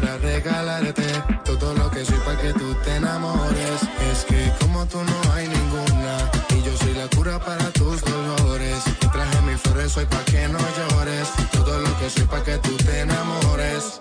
[0.00, 1.02] Para regalarte
[1.44, 3.80] todo lo que soy para que tú te enamores.
[4.10, 8.82] Es que como tú no hay ninguna, y yo soy la cura para tus dolores.
[9.02, 11.28] Y traje mis flores hoy para que no llores.
[11.52, 14.00] Todo lo que soy para que tú te enamores.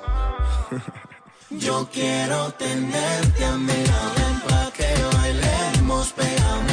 [1.50, 6.69] Yo quiero tenerte a mi lado, ven pa' que bailemos pegado.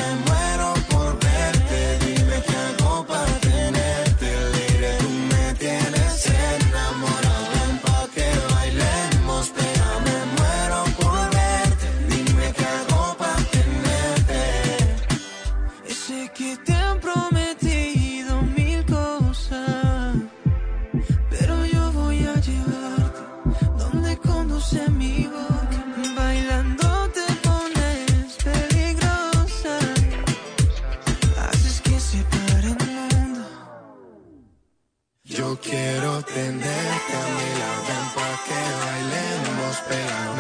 [35.59, 38.07] Quiero tenerte a mi lado, ven
[38.47, 40.36] que bailemos pegado.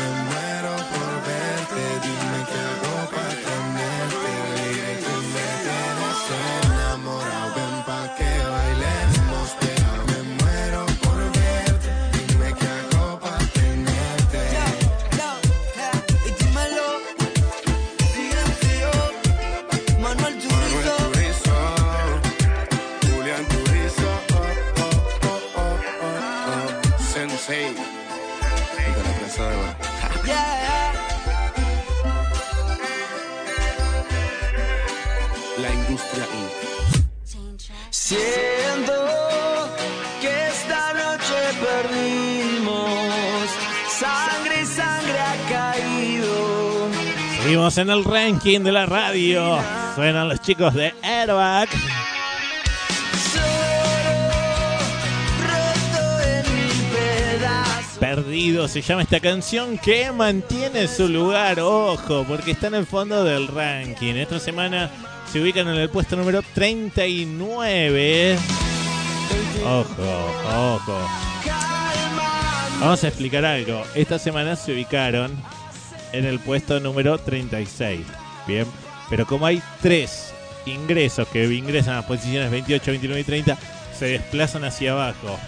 [47.46, 49.56] Seguimos en el ranking de la radio.
[49.94, 51.68] Suenan los chicos de Airbag.
[58.00, 63.22] Perdido se llama esta canción que mantiene su lugar, ojo, porque está en el fondo
[63.22, 64.14] del ranking.
[64.16, 64.90] Esta semana
[65.30, 68.38] se ubican en el puesto número 39.
[69.64, 70.98] Ojo, ojo.
[72.80, 73.84] Vamos a explicar algo.
[73.94, 75.30] Esta semana se ubicaron
[76.12, 78.00] en el puesto número 36.
[78.46, 78.66] Bien,
[79.10, 80.32] pero como hay tres
[80.66, 83.58] ingresos que ingresan a las posiciones 28, 29 y 30,
[83.98, 85.38] se desplazan hacia abajo.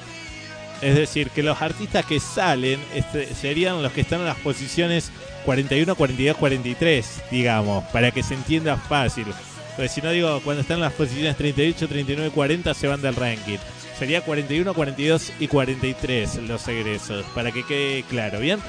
[0.80, 5.10] Es decir, que los artistas que salen este, serían los que están en las posiciones
[5.44, 9.26] 41, 42, 43, digamos, para que se entienda fácil.
[9.74, 13.16] Porque si no digo, cuando están en las posiciones 38, 39, 40 se van del
[13.16, 13.58] ranking.
[13.98, 18.60] Sería 41, 42 y 43 los egresos, para que quede claro, ¿bien?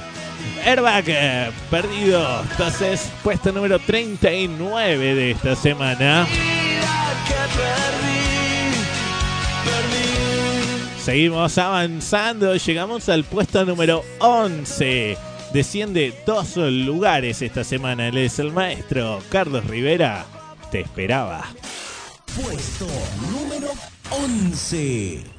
[0.66, 2.42] Airbag, eh, perdido.
[2.52, 6.28] Entonces, puesto número 39 de esta semana.
[11.04, 15.18] Seguimos avanzando, llegamos al puesto número 11.
[15.54, 18.10] Desciende dos lugares esta semana.
[18.10, 20.26] Él es el maestro Carlos Rivera.
[20.72, 21.46] Te esperaba.
[22.36, 22.86] Puesto
[23.32, 23.72] número
[24.12, 25.39] 11.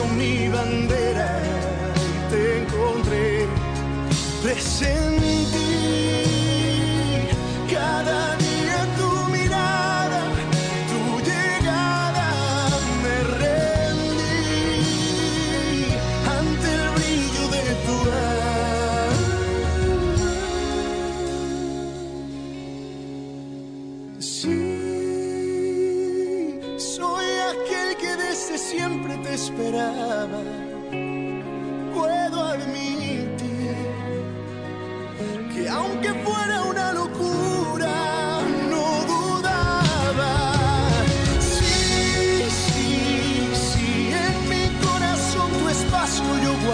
[0.00, 1.40] sido mi bandera
[1.96, 3.46] y te encontré
[4.42, 5.19] presentí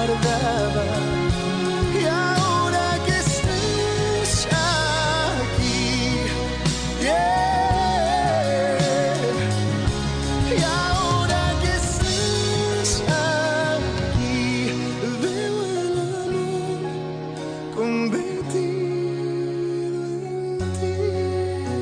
[0.07, 0.87] convertido.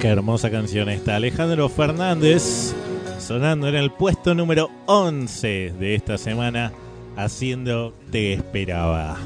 [0.00, 1.16] Qué hermosa canción esta.
[1.16, 2.74] Alejandro Fernández
[3.18, 6.72] sonando en el puesto número 11 de esta semana,
[7.16, 9.18] haciendo Te Esperaba.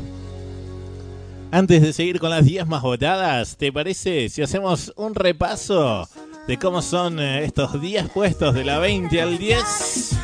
[1.50, 6.06] Antes de seguir con las 10 más votadas, ¿te parece si hacemos un repaso
[6.46, 10.18] de cómo son eh, estos 10 puestos de la 20 al 10?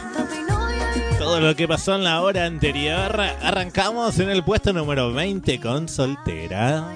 [1.18, 3.18] Todo lo que pasó en la hora anterior.
[3.40, 6.94] Arrancamos en el puesto número 20 con Soltera.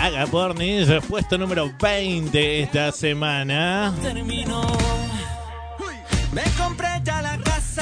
[0.00, 3.94] Haga Pornis, puesto número 20 esta semana.
[4.02, 5.07] Terminó.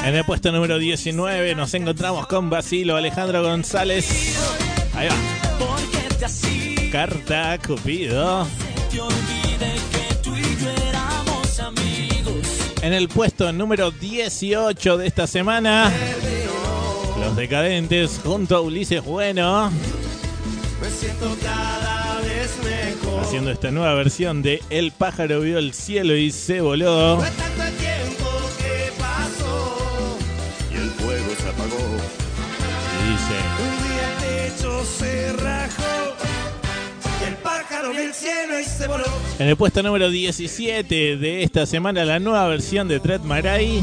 [0.05, 4.37] En el puesto número 19 nos encontramos con Basilo Alejandro González.
[4.95, 5.17] Ahí va.
[6.93, 8.47] Carta Cupido.
[12.83, 15.93] En el puesto número 18 de esta semana,
[17.19, 19.73] Los Decadentes junto a Ulises Bueno,
[20.81, 23.25] Me siento cada vez mejor.
[23.25, 27.19] haciendo esta nueva versión de El pájaro vio el cielo y se voló.
[38.17, 39.05] Cielo y se voló.
[39.39, 43.83] En el puesto número 17 de esta semana, la nueva versión de Tret Marai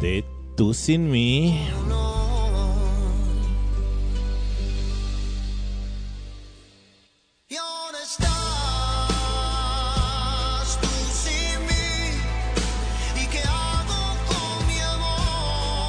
[0.00, 0.24] de
[0.56, 1.58] Tú sin mí.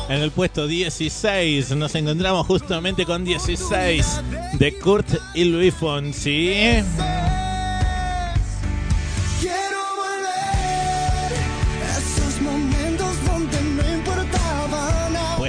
[0.07, 4.21] En el puesto 16 nos encontramos justamente con 16
[4.53, 6.83] de Kurt y Luis Fonsi.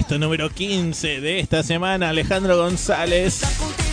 [0.06, 3.42] Puesto número 15 de esta semana, Alejandro González.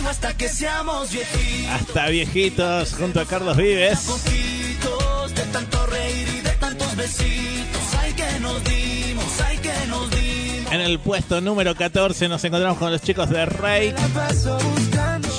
[0.08, 1.72] Hasta que seamos viejitos.
[1.72, 3.98] Hasta viejitos junto a Carlos Vives.
[4.02, 7.80] Poquitos de tanto reír y de tantos besitos.
[8.00, 10.72] Ay, que nos dimos, ay, que nos dimos.
[10.72, 13.92] En el puesto número 14 nos encontramos con los chicos de Rey.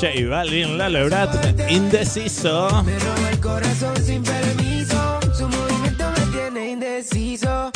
[0.01, 2.84] J Balvin, Lalo Ebrat, Indeciso.
[2.84, 5.19] me roba el corazón sin permiso.
[5.38, 7.71] Su movimiento me tiene indeciso.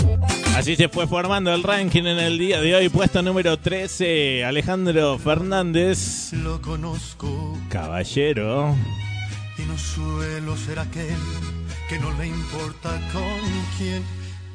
[0.59, 2.89] Así se fue formando el ranking en el día de hoy.
[2.89, 6.33] Puesto número 13, Alejandro Fernández.
[6.33, 8.75] Lo conozco Caballero.
[9.57, 11.15] y no suelo ser aquel
[11.87, 13.39] que no le importa con
[13.77, 14.03] quién.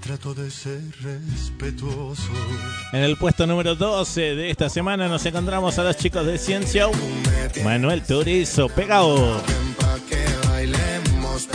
[0.02, 2.30] Trato de ser respetuoso.
[2.92, 6.86] En el puesto número 12 de esta semana nos encontramos a los chicos de Ciencia.
[7.64, 9.42] Manuel Turizo, pegado.
[9.80, 11.48] Pa' que bailemos,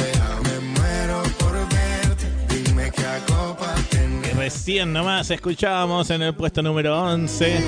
[0.43, 2.25] me muero por verte.
[2.49, 3.78] Dime qué hago pa' tener.
[4.49, 7.59] Recién nomás escuchábamos en el puesto número 11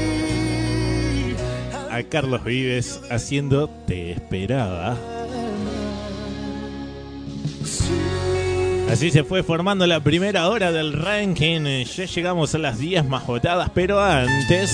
[1.91, 4.97] a Carlos Vives haciendo Te Esperaba.
[8.89, 11.83] Así se fue formando la primera hora del ranking.
[11.85, 14.73] Ya llegamos a las 10 más votadas, pero antes.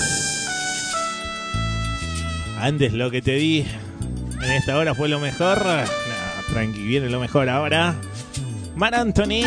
[2.58, 3.66] Antes lo que te di
[4.42, 5.58] en esta hora fue lo mejor.
[5.58, 7.96] No, tranqui, viene lo mejor ahora.
[8.76, 9.44] Mar Anthony.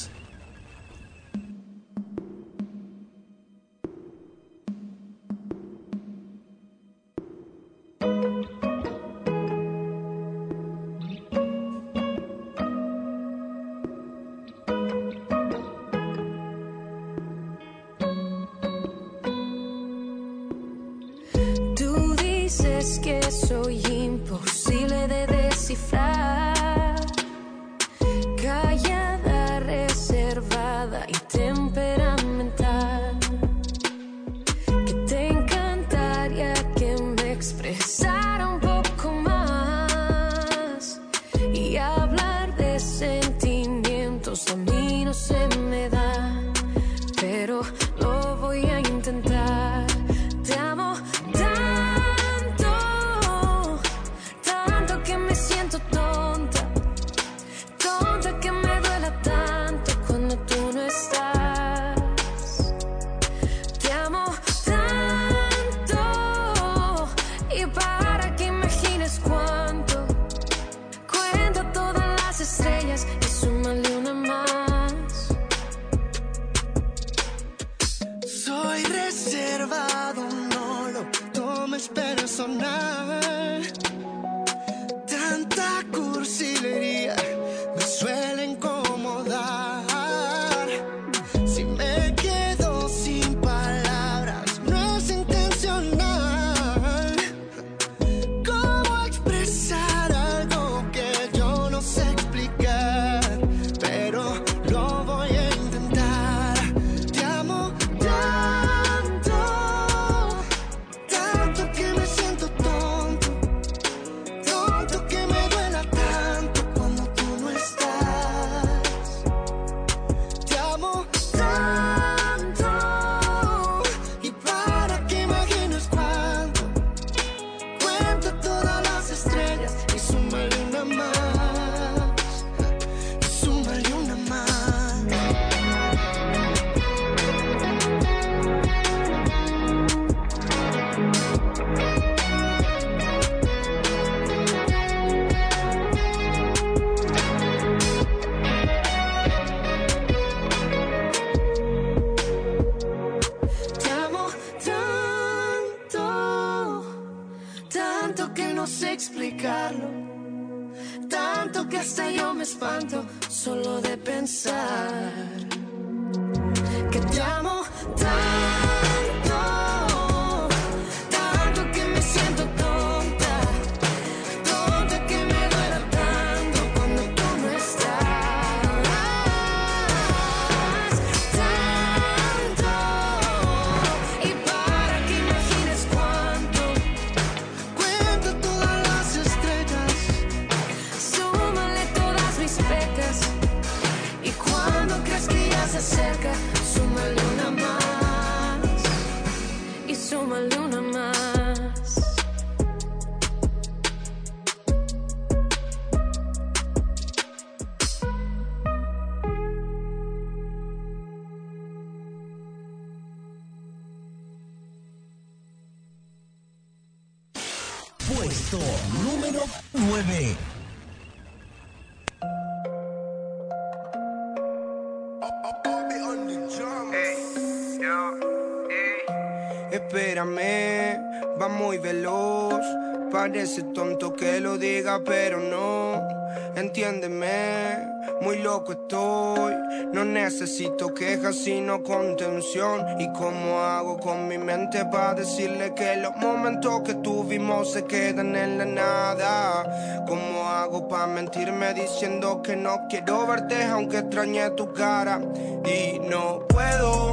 [240.39, 242.97] Necesito quejas, sino contención.
[242.97, 248.37] ¿Y cómo hago con mi mente para decirle que los momentos que tuvimos se quedan
[248.37, 250.05] en la nada?
[250.07, 255.19] ¿Cómo hago para mentirme diciendo que no quiero verte aunque extrañe tu cara?
[255.65, 257.11] Y no puedo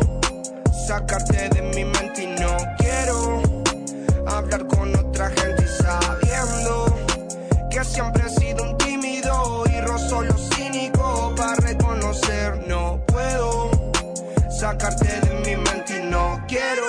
[0.87, 3.43] sacarte de mi mente y no quiero
[4.25, 6.97] hablar con otra gente y sabiendo
[7.73, 8.76] que siempre he sido un
[14.67, 16.89] sacarte de mi mente y no quiero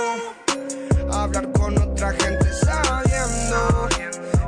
[1.13, 3.87] hablar con otra gente sabiendo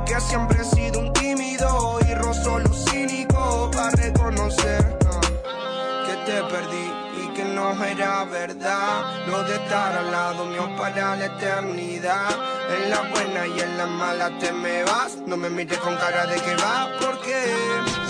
[0.04, 4.98] que siempre he sido un tímido y rozo lo cínico para reconocer
[6.06, 6.86] que te perdí
[7.22, 9.24] y que no era verdad.
[9.28, 12.30] Lo de estar al lado mío para la eternidad.
[12.74, 15.18] En la buena y en la mala te me vas.
[15.28, 18.09] No me mires con cara de que va porque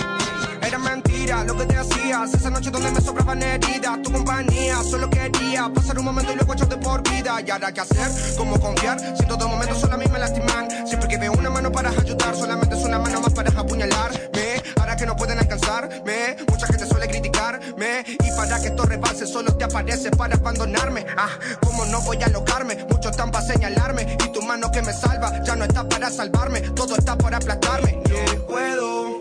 [0.71, 2.33] era mentira lo que te hacías.
[2.33, 6.55] Esa noche donde me sobraban heridas tu compañía solo quería pasar un momento y luego
[6.55, 7.41] echarte por vida.
[7.45, 10.69] Y ahora qué hacer cómo confiar si en todo momento solo a mí me lastiman.
[10.87, 14.63] Siempre que veo una mano para ayudar solamente es una mano más para apuñalarme.
[14.79, 18.05] Ahora que no pueden alcanzarme mucha gente suele criticarme.
[18.07, 21.05] Y para que esto rebalse solo te aparece para abandonarme.
[21.17, 21.31] Ah
[21.65, 24.17] cómo no voy a alocarme muchos están para señalarme.
[24.25, 26.61] Y tu mano que me salva ya no está para salvarme.
[26.61, 28.01] Todo está para aplastarme.
[28.09, 29.20] No puedo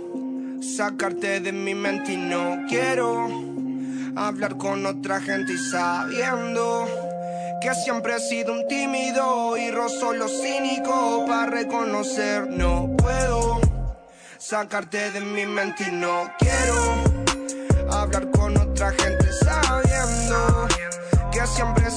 [0.80, 3.28] sacarte de mi mente y no quiero
[4.16, 6.88] hablar con otra gente y sabiendo
[7.62, 13.60] que siempre he sido un tímido y rozo lo cínico para reconocer no puedo
[14.38, 20.66] sacarte de mi mente y no quiero hablar con otra gente sabiendo
[21.30, 21.92] que siempre he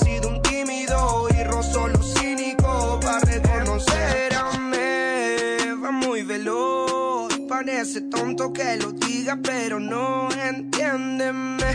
[7.82, 11.66] parece tonto que lo diga pero no entiéndeme.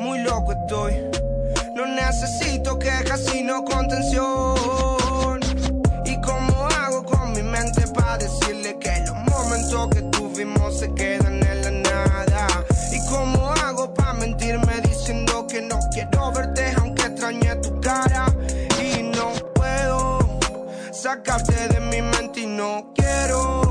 [0.00, 0.94] Muy loco estoy.
[1.76, 5.38] No necesito quejas sino contención.
[6.06, 11.34] Y cómo hago con mi mente para decirle que los momentos que tuvimos se quedan
[11.34, 12.46] en la nada
[12.90, 18.26] y cómo hago para mentirme diciendo que no quiero verte aunque extrañe tu cara
[18.82, 20.18] y no puedo
[20.92, 23.61] sacarte de mi mente y no quiero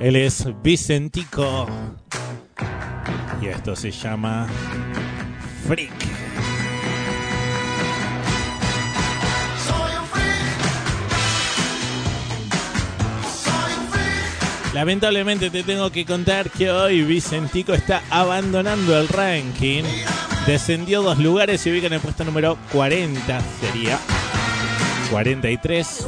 [0.00, 1.66] Él es Vicentico.
[3.42, 4.46] Y esto se llama
[5.66, 5.92] Freak.
[14.72, 19.82] Lamentablemente te tengo que contar que hoy Vicentico está abandonando el ranking.
[20.46, 23.40] Descendió dos lugares y ubica en el puesto número 40.
[23.60, 23.98] Sería
[25.10, 26.06] 43.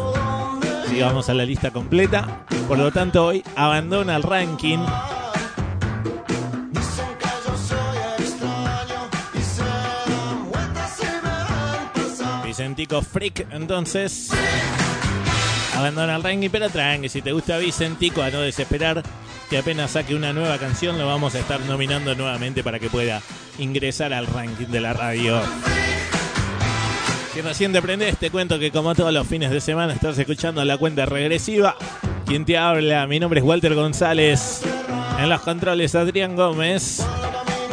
[0.91, 2.45] Si vamos a la lista completa.
[2.67, 4.81] Por lo tanto, hoy abandona el ranking.
[12.45, 14.31] Vicentico Freak, entonces.
[15.77, 19.05] Abandona el ranking, pero tranqui, si te gusta Vicentico, a no desesperar,
[19.49, 23.23] que apenas saque una nueva canción, lo vamos a estar nominando nuevamente para que pueda
[23.59, 25.41] ingresar al ranking de la radio.
[27.33, 30.65] Si recién te aprendes, te cuento que como todos los fines de semana estás escuchando
[30.65, 31.77] la cuenta regresiva.
[32.27, 34.63] Quien te habla, mi nombre es Walter González.
[35.19, 37.07] En los controles, Adrián Gómez.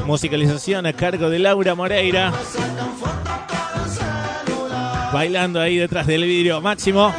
[0.06, 2.32] Musicalización a cargo de Laura Moreira.
[5.12, 7.12] Bailando ahí detrás del vidrio, Máximo.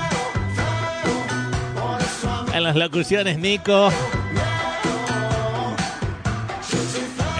[2.55, 3.91] En las locuciones, Nico.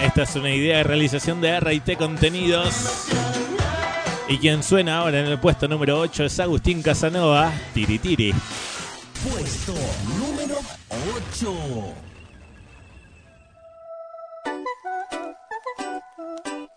[0.03, 3.07] Esta es una idea de realización de RT Contenidos.
[4.29, 8.31] Y quien suena ahora en el puesto número 8 es Agustín Casanova, Tiri Tiri.
[9.27, 9.73] Puesto
[10.19, 10.59] número
[11.33, 11.53] 8.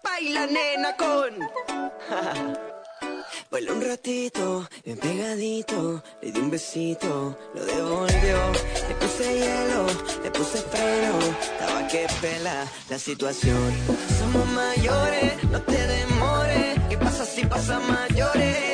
[0.03, 1.35] Baila nena con.
[3.51, 8.53] Baila un ratito, bien pegadito, le di un besito, lo devolvió,
[8.89, 9.87] le puse hielo,
[10.24, 13.74] le puse freno, estaba que pela la situación.
[14.19, 15.93] Somos mayores, no te demores,
[16.55, 16.72] ¿qué pasa
[17.33, 18.72] si pasa mayores?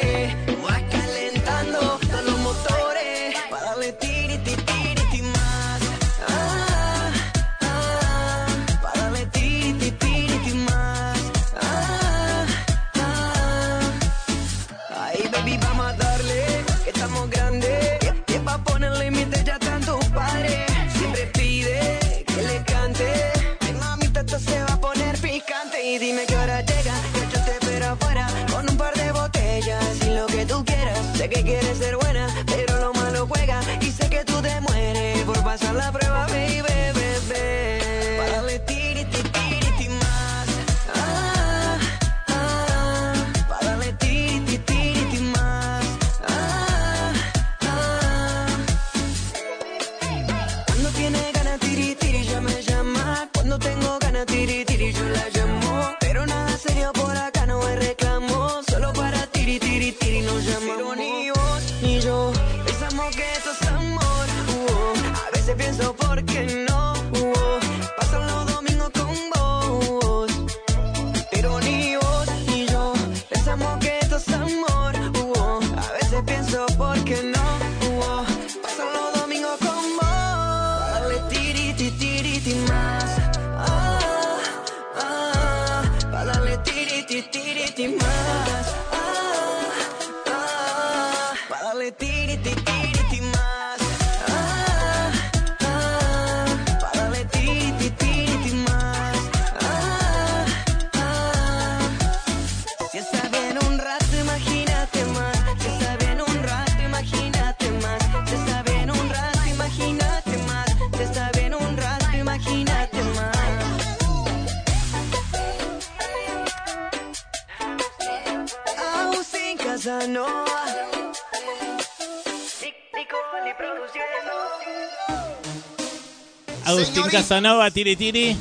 [126.68, 128.36] Agustín Casanova, tiri tiri.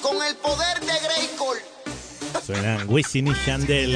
[0.00, 1.58] Con el poder de Greycall.
[2.46, 3.94] Suenan Wisin y Yandel.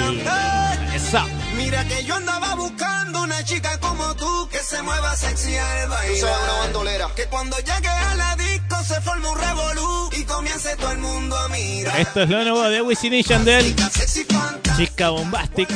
[0.94, 1.24] Eso.
[1.56, 6.20] Mira que yo andaba buscando una chica como tú que se mueva sexy al bailar.
[6.20, 7.08] Tú una bandolera.
[7.16, 11.34] Que cuando llegue a la disco se forme un revolú y comience todo el mundo
[11.34, 11.98] a mirar.
[11.98, 13.74] Esto es lo nuevo de Wisin y Yandel.
[13.90, 15.70] Sexy fanta, Chica Bombastic.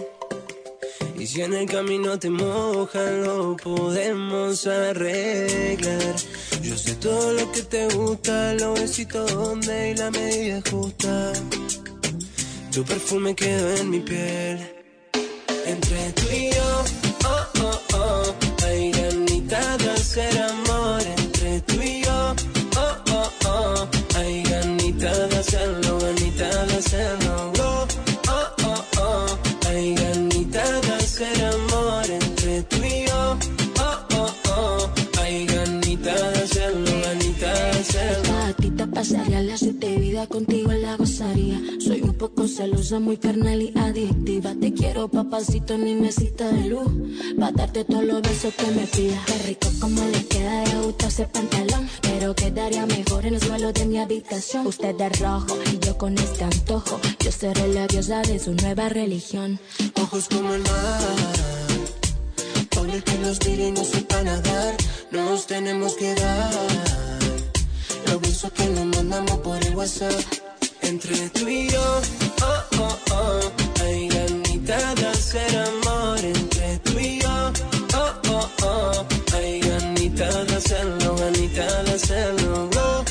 [1.17, 6.15] Y si en el camino te mojan, lo podemos arreglar.
[6.61, 11.33] Yo sé todo lo que te gusta, los besitos donde y la medida justa.
[12.71, 14.59] Tu perfume quedó en mi piel.
[15.65, 16.83] Entre tú y yo,
[17.25, 20.64] oh, oh, oh, hay ganitas de hacer amor.
[40.25, 40.65] Ganitas de hacerlo.
[40.65, 41.61] Gatita pasaría la siete vida contigo la gozaría.
[41.79, 44.55] Soy un poco celosa, muy carnal y adictiva.
[44.59, 46.89] Te quiero, papacito, mi mesita de luz.
[47.39, 49.25] Pa' darte todos los besos que me pidas.
[49.25, 51.89] Qué rico como le queda de gusto ese pantalón.
[52.01, 54.67] Pero quedaría mejor en el suelo de mi habitación.
[54.67, 56.99] Usted de rojo y yo con este antojo.
[57.19, 59.59] Yo seré la diosa de su nueva religión.
[60.01, 61.35] Ojos como el mar.
[62.69, 64.75] Por el que nos tire y no sepa nadar.
[65.11, 67.24] Nos tenemos que dar.
[68.21, 70.13] Besos que nos mandamos por el WhatsApp.
[70.81, 72.01] Entre tú y yo,
[72.41, 73.39] oh, oh, oh.
[73.83, 76.19] Hay ganita de hacer amor.
[76.19, 77.51] Entre tú y yo,
[77.95, 79.05] oh, oh, oh.
[79.35, 82.69] Hay ganita de hacerlo, ganita de hacerlo.
[82.77, 83.03] Oh,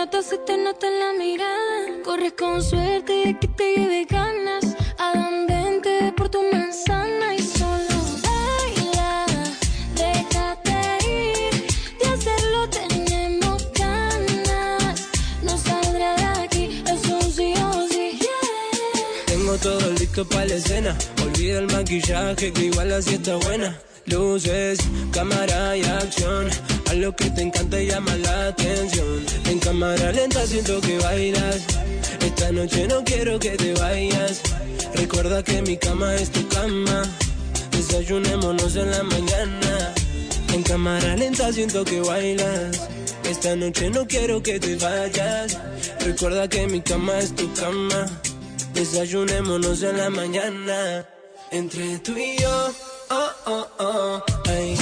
[0.00, 2.02] nota, se te nota en la mirada.
[2.02, 4.64] Corres con suerte de que te lleve ganas.
[4.96, 7.96] Adán, vente por tu manzana y solo
[8.26, 9.26] baila.
[10.02, 11.52] Déjate ir.
[12.00, 15.08] De hacerlo tenemos ganas.
[15.42, 18.18] No saldrá de aquí, es un sí o sí.
[19.26, 20.96] Tengo todo listo para la escena.
[21.22, 23.78] Olvida el maquillaje que igual así está buena.
[24.06, 24.78] Luces,
[25.12, 26.48] cámara y acción.
[26.90, 29.24] A lo que te encanta y llama la atención.
[29.44, 31.62] En cámara lenta siento que bailas.
[32.20, 34.40] Esta noche no quiero que te vayas.
[34.96, 37.04] Recuerda que mi cama es tu cama.
[37.70, 39.94] Desayunémonos en la mañana.
[40.52, 42.88] En cámara lenta siento que bailas.
[43.22, 45.58] Esta noche no quiero que te vayas.
[46.00, 48.06] Recuerda que mi cama es tu cama.
[48.74, 51.06] Desayunémonos en la mañana.
[51.52, 52.74] Entre tú y yo,
[53.10, 54.24] oh, oh, oh.
[54.48, 54.76] Hay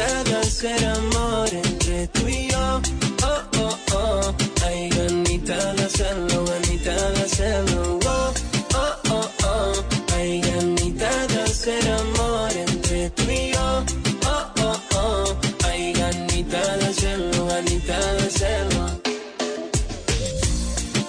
[0.00, 1.48] ganita de hacer amor.
[1.52, 2.80] Entre tú y yo,
[3.22, 4.34] oh, oh, oh.
[4.64, 7.98] Hay ganita de hacerlo, ganita de hacerlo.
[8.06, 8.32] Oh,
[8.74, 10.14] oh, oh, oh.
[10.14, 12.50] Hay ganita de hacer amor.
[12.52, 13.84] Entre tú y yo,
[14.26, 15.36] oh, oh, oh.
[15.66, 19.00] Hay ganita de hacerlo, ganita de hacerlo.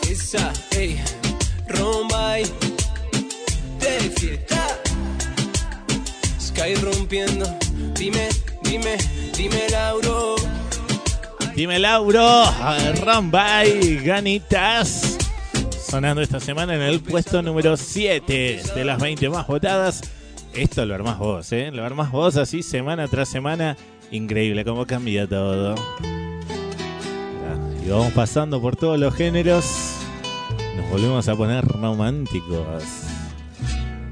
[0.10, 1.02] Esa, ey,
[1.68, 2.44] Rombay,
[3.80, 4.80] de fiesta.
[6.40, 7.46] Sky rompiendo,
[11.62, 12.44] Dime Lauro,
[13.06, 15.16] Rambay, Ganitas.
[15.88, 20.02] Sonando esta semana en el puesto número 7 de las 20 más votadas.
[20.56, 21.70] Esto lo armás vos, ¿eh?
[21.72, 23.78] Lo armás vos así semana tras semana.
[24.10, 25.76] Increíble cómo cambia todo.
[27.86, 29.64] Y vamos pasando por todos los géneros.
[30.78, 32.84] Nos volvemos a poner románticos.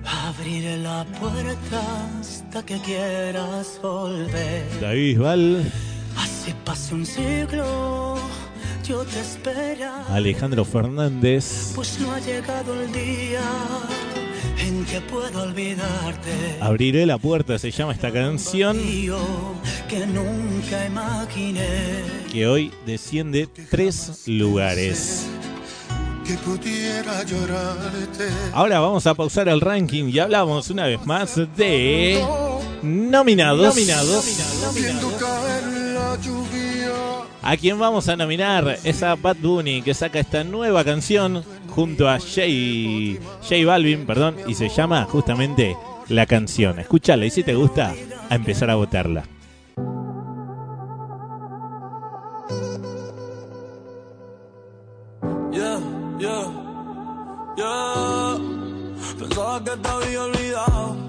[0.05, 1.81] Abriré la puerta
[2.21, 4.67] hasta que quieras volver.
[4.79, 5.71] David Bisbal,
[6.19, 8.15] Así pasa un siglo,
[8.87, 10.05] yo te espera.
[10.09, 13.41] Alejandro Fernández, Pues no ha llegado el día
[14.59, 16.57] en que puedo olvidarte.
[16.61, 18.77] Abriré la puerta, se llama esta canción.
[19.87, 22.03] Que nunca imaginé.
[22.31, 25.25] que hoy desciende tres lugares.
[26.27, 28.27] Que pudiera llorarte.
[28.53, 32.23] Ahora vamos a pausar el ranking y hablamos una vez más de
[32.83, 33.75] nominados.
[33.75, 35.58] Caer la lluvia.
[37.41, 42.09] A quién vamos a nominar es a Bad Bunny que saca esta nueva canción junto
[42.09, 45.75] a Jay, Jay Balvin, perdón, y se llama justamente
[46.09, 46.79] La Canción.
[46.79, 47.95] Escúchala y si te gusta,
[48.29, 49.23] a empezar a votarla.
[59.17, 61.08] Pensaba que te había olvidado.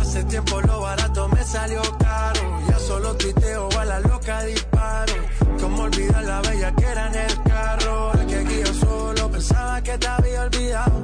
[0.00, 2.60] Hace tiempo lo barato me salió caro.
[2.68, 5.14] Ya solo tuiteo a la loca disparo.
[5.60, 7.92] Como olvidar la bella que era en el carro.
[7.92, 11.02] Ahora que aquí solo pensaba que te había olvidado.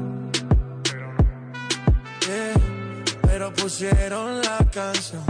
[2.27, 2.55] Yeah,
[3.23, 5.25] pero pusieron la canción.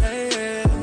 [0.00, 0.81] Yeah, yeah.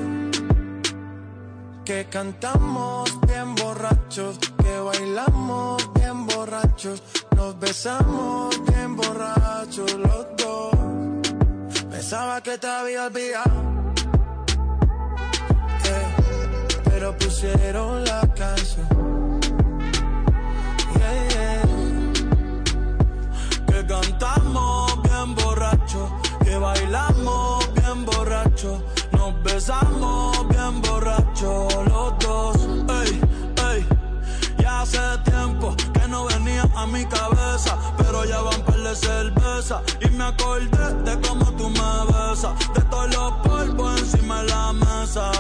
[1.89, 7.01] Que cantamos bien borrachos, que bailamos bien borrachos,
[7.35, 10.69] nos besamos bien borrachos los dos.
[11.89, 13.63] Pensaba que te había olvidado,
[15.83, 16.15] yeah,
[16.83, 19.39] pero pusieron la canción.
[23.65, 26.11] Que cantamos bien borrachos,
[26.43, 27.08] que bailamos
[29.59, 32.55] nos besamos bien borrachos los dos.
[33.03, 33.21] Ey,
[33.71, 33.85] ey,
[34.57, 39.81] ya hace tiempo que no venía a mi cabeza, pero ya van par de cerveza
[40.01, 44.73] y me acordé de cómo tú me besas, de todos los polvos encima de la
[44.73, 45.31] mesa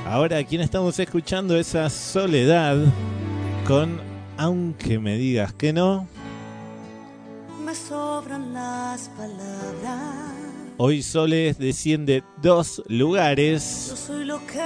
[0.06, 1.58] Ahora, ¿a quién estamos escuchando?
[1.58, 2.78] Esa soledad
[3.68, 4.00] con
[4.38, 6.08] Aunque me digas que no.
[7.66, 10.31] Me sobran las palabras.
[10.84, 14.64] Hoy Soles desciende dos lugares Yo soy lo que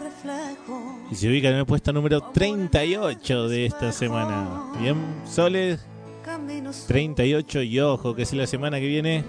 [0.00, 1.00] reflejo.
[1.10, 4.62] y se ubica en el puesto número 38 de esta semana.
[4.78, 4.94] Bien,
[5.28, 5.84] Soles
[6.24, 9.24] Caminos 38 y ojo que si la semana que viene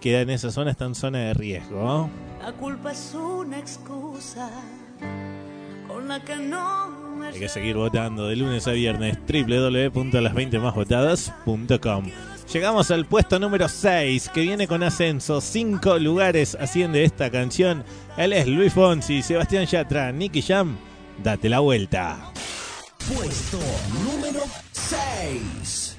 [0.00, 2.08] queda en esa zona, está en zona de riesgo.
[2.40, 4.48] La culpa es una excusa
[5.88, 12.04] con la que no me Hay que seguir votando de lunes a viernes www.las20másvotadas.com.
[12.52, 15.40] Llegamos al puesto número 6 que viene con ascenso.
[15.40, 17.84] Cinco lugares asciende esta canción.
[18.16, 20.76] Él es Luis Fonsi, Sebastián Yatra, Nicky Jam.
[21.22, 22.32] Date la vuelta.
[23.12, 23.58] Puesto
[24.04, 24.42] número
[24.72, 25.96] 6.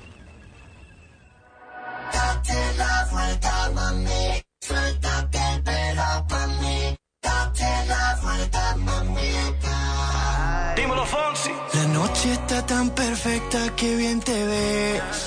[2.14, 4.41] Date la vuelta, mami.
[4.61, 6.95] Suéltate el pelo pa' mí.
[7.22, 10.74] Date la vuelta, mamita.
[10.78, 11.52] Dímelo, Fonsi.
[11.74, 15.26] La noche está tan perfecta que bien te ves.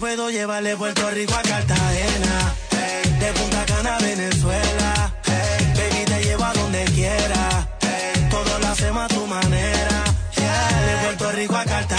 [0.00, 2.54] Puedo llevar de Puerto Rico a Cartagena.
[3.20, 5.14] De Punta Cana a Venezuela.
[5.26, 7.68] Hey, baby, te llevo a donde quiera.
[7.82, 10.04] Hey, todo lo hacemos a tu manera.
[10.34, 11.89] De Puerto Rico a Cartagena.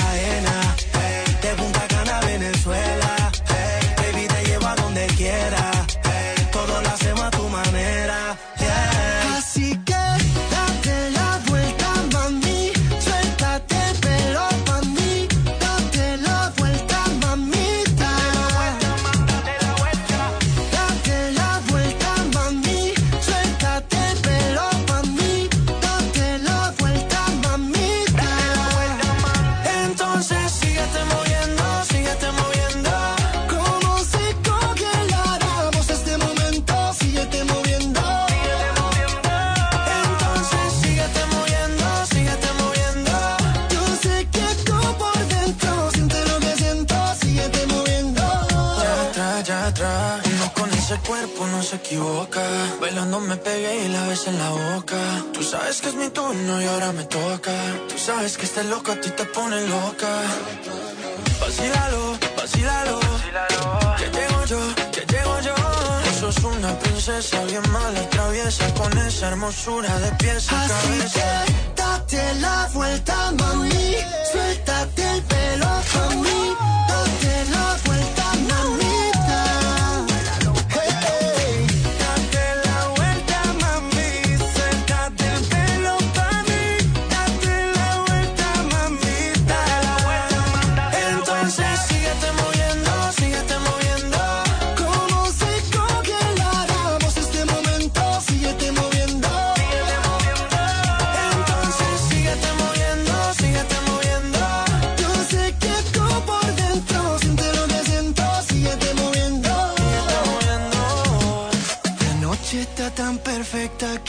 [51.81, 52.41] Equivoca.
[52.79, 54.99] Bailando me pegué y la ves en la boca.
[55.33, 57.51] Tú sabes que es mi turno y ahora me toca.
[57.89, 60.11] Tú sabes que este loco a ti te pone loca.
[61.41, 62.99] Vacílalo, vacílalo.
[63.99, 64.59] Que llego yo,
[64.93, 65.55] que llego yo.
[66.19, 71.43] Sos una princesa bien mala, traviesa con esa hermosura de pies a Así cabeza.
[71.45, 73.95] que date la vuelta, mami.
[74.31, 75.67] Suéltate el pelo,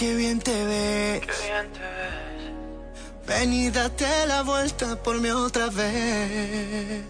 [0.02, 1.22] perfecta que bien te ves.
[3.26, 7.04] Ven y date la vuelta por mí otra vez.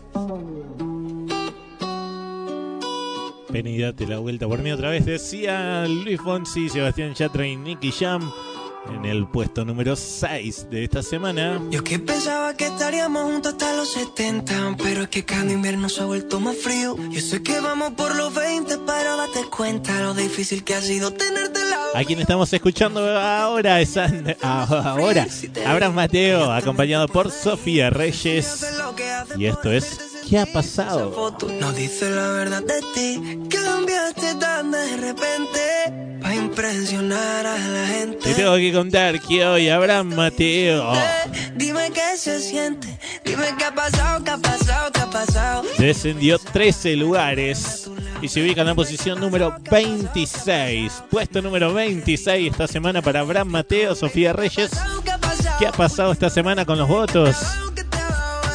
[3.49, 5.05] Ven y date la vuelta por mí otra vez.
[5.05, 8.31] Decía Luis Fonsi, Sebastián Yatra y Nicky Jam
[8.91, 11.61] en el puesto número 6 de esta semana.
[11.71, 16.03] Yo que pensaba que estaríamos juntos hasta los 70, pero es que cada invierno se
[16.03, 16.97] ha vuelto más frío.
[17.11, 21.13] Yo sé que vamos por los 20, pero date cuenta lo difícil que ha sido
[21.13, 21.97] tenerte lado.
[21.97, 25.27] A quien estamos escuchando ahora es And- ah, ahora
[25.67, 28.67] Abraham Mateo, acompañado por Sofía Reyes.
[29.37, 31.37] Y esto es ¿Qué ha pasado?
[31.61, 37.95] No dice la verdad de ti, cambiaste tan de repente, para impresionar a la Te
[37.99, 38.35] gente.
[38.35, 40.93] tengo que contar que hoy Abraham Mateo
[41.55, 45.65] Dime qué se siente, dime qué ha pasado, qué ha pasado, qué ha pasado.
[45.79, 47.91] descendió 13 lugares
[48.23, 51.03] y se ubica en la posición número 26.
[51.11, 54.71] Puesto número 26 esta semana para Abraham Mateo, Sofía Reyes.
[55.59, 57.37] ¿Qué ha pasado esta semana con los votos?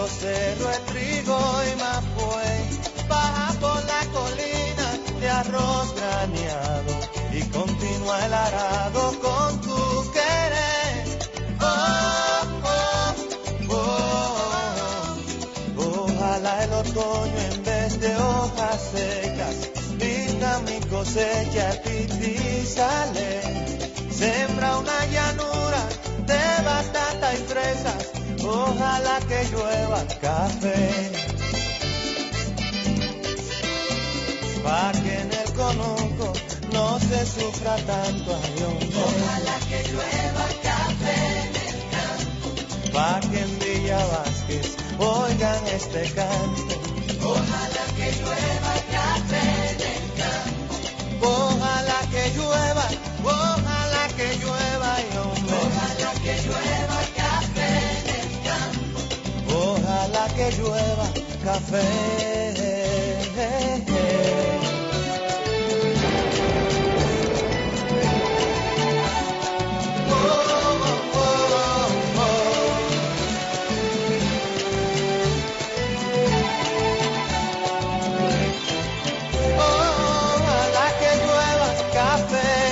[0.08, 1.38] Cerro de trigo
[1.70, 4.88] y mapuey, baja por la colina
[5.20, 6.92] de arroz graneado
[7.32, 11.18] y continúa el arado con tu querer.
[11.60, 12.42] Oh,
[13.70, 13.76] oh,
[15.78, 23.40] oh, ojalá el otoño en vez de hojas secas pinta mi cosecha y sale.
[24.10, 25.82] Sembra una llanura
[26.26, 31.10] de batata y fresas, ojalá que llueva café.
[34.62, 36.32] Pa' que en el conuco
[36.72, 38.78] no se sufra tanto ayón.
[39.06, 42.48] Ojalá que llueva café en el campo.
[42.92, 46.74] Pa' que en Villa Vázquez oigan este canto.
[47.34, 50.68] Ojalá que llueva café en el campo.
[51.20, 52.86] Ojalá que llueva,
[53.24, 54.77] ojalá que llueva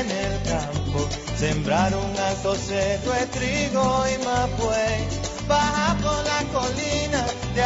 [0.01, 5.07] en el campo, sembrar un alto cerro de trigo y mapuey,
[5.49, 5.96] baja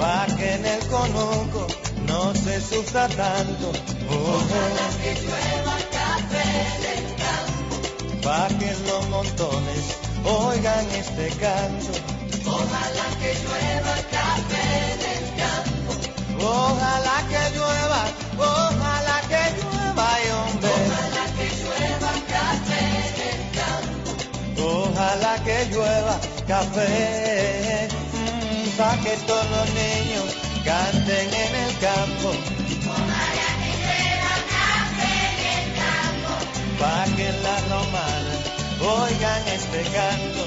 [0.00, 1.66] Pa' que en el conuco
[2.08, 3.70] no se sufra tanto,
[4.08, 6.48] ojalá que llueva café
[6.84, 7.76] del campo.
[8.22, 9.84] Pa' que los montones
[10.24, 11.92] oigan este canto.
[12.46, 14.68] Ojalá que llueva café
[15.04, 15.92] del campo.
[16.48, 18.02] Ojalá que llueva,
[18.38, 20.70] ojalá que llueva, ay, hombre.
[20.80, 22.84] Ojalá que llueva café
[23.20, 24.10] del campo.
[24.64, 27.99] Ojalá que llueva café.
[28.80, 30.24] Pa' que todos los niños
[30.64, 32.28] canten en el campo.
[32.88, 36.32] Ojalá que llueva café del campo.
[36.80, 38.40] Pa' que las romanas
[38.80, 40.42] oigan este canto.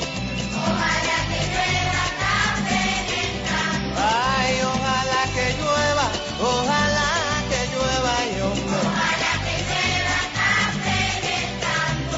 [0.66, 4.02] Ojalá que llueva café del campo.
[4.02, 6.08] Ay, ojalá que llueva,
[6.42, 7.12] ojalá
[7.52, 8.14] que llueva,
[8.50, 8.80] hombre.
[8.90, 12.18] Ojalá que llueva café del campo.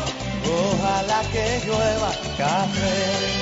[0.64, 3.35] Ojalá que llueva café.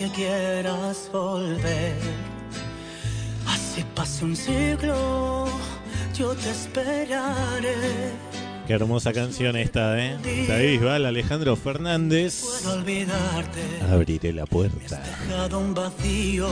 [0.00, 1.94] Que quieras volver.
[3.46, 5.44] Así pasa un siglo,
[6.16, 7.74] yo te esperaré.
[8.66, 10.16] Qué hermosa canción esta, ¿eh?
[10.48, 12.40] David Bisbal, Alejandro Fernández.
[12.40, 13.60] Puedo olvidarte,
[13.90, 15.02] Abriré la puerta.
[15.28, 16.48] dejado un vacío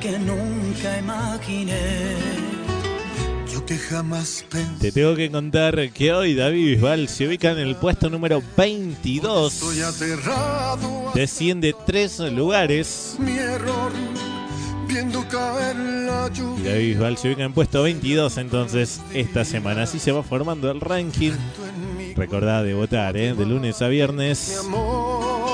[0.00, 2.16] que nunca imaginé.
[3.72, 4.80] Yo que jamás pensé.
[4.80, 9.54] Te tengo que contar que hoy David Bisbal se ubica en el puesto número 22.
[9.54, 13.16] Estoy aterrado a Desciende tres lugares.
[13.18, 13.90] mi error,
[14.86, 16.72] viendo caer la Y lluvia.
[16.72, 19.84] David Bisbal se ubica en puesto 22 entonces esta semana.
[19.84, 21.32] Así se va formando el ranking.
[22.14, 23.32] Recordá de votar, ¿eh?
[23.32, 24.60] De lunes a viernes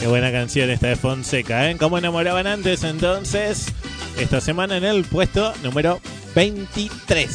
[0.00, 1.76] Qué buena canción esta de Fonseca, ¿eh?
[1.76, 3.66] Como enamoraban antes entonces.
[4.16, 6.00] Esta semana en el puesto número
[6.34, 7.28] 23.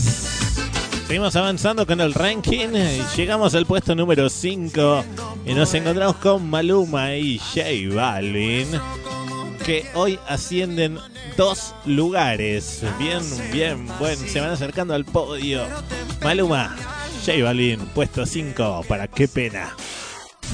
[1.08, 2.70] Seguimos avanzando con el ranking
[3.18, 5.04] llegamos al puesto número 5
[5.46, 8.68] y nos encontramos con Maluma y J Balvin
[9.66, 10.98] que hoy ascienden
[11.36, 12.84] dos lugares.
[12.98, 13.22] Bien,
[13.52, 15.66] bien, bueno, se van acercando al podio.
[16.24, 16.76] Maluma,
[17.26, 19.76] J Balvin, puesto 5, para qué pena.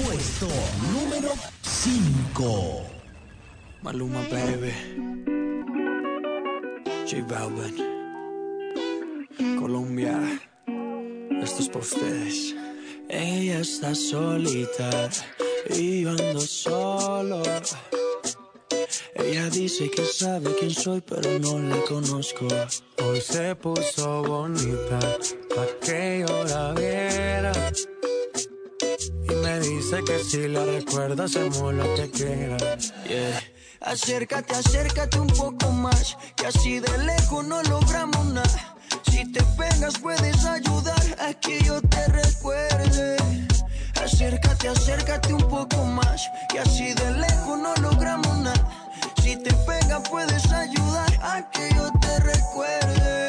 [0.04, 0.48] Puesto
[0.94, 2.86] número 5.
[3.82, 4.72] Maluma, baby.
[7.06, 7.76] J Balvin.
[9.60, 10.40] Colombia.
[11.42, 12.56] Esto es para ustedes.
[13.10, 15.10] Ella está solita
[15.70, 17.44] y yo ando solo.
[19.16, 22.48] Ella dice que sabe quién soy, pero no la conozco.
[23.04, 25.00] Hoy se puso bonita
[25.54, 27.52] pa' que yo la viera.
[29.42, 32.94] Me dice que si la recuerda hacemos lo que quieras.
[33.08, 33.42] Yeah.
[33.82, 38.76] Acércate, acércate un poco más, que así de lejos no logramos nada.
[39.10, 43.16] Si te pegas puedes ayudar a que yo te recuerde.
[44.04, 48.98] Acércate, acércate un poco más, que así de lejos no logramos nada.
[49.24, 53.29] Si te pegas puedes ayudar a que yo te recuerde.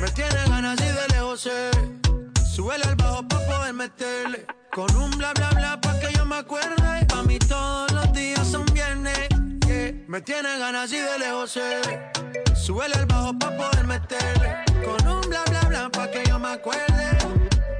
[0.00, 1.70] Me tiene ganas y de lejos sé.
[2.54, 4.46] Súbele al bajo pa' poder meterle.
[4.72, 7.06] Con un bla bla bla pa' que yo me acuerde.
[7.08, 9.28] Pa' mí todos los días son viernes.
[9.66, 9.92] yeah.
[10.08, 11.80] Me tiene ganas y de lejos sé.
[12.54, 14.64] Súbele al bajo pa' poder meterle.
[14.84, 17.18] Con un bla bla bla pa' que yo me acuerde.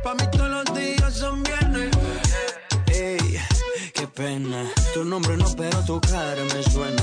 [0.02, 1.90] Pa' mí todos los días son viernes.
[2.86, 3.38] Ey,
[3.92, 4.64] qué pena.
[4.92, 7.02] Tu nombre no, pero tu cara me suena.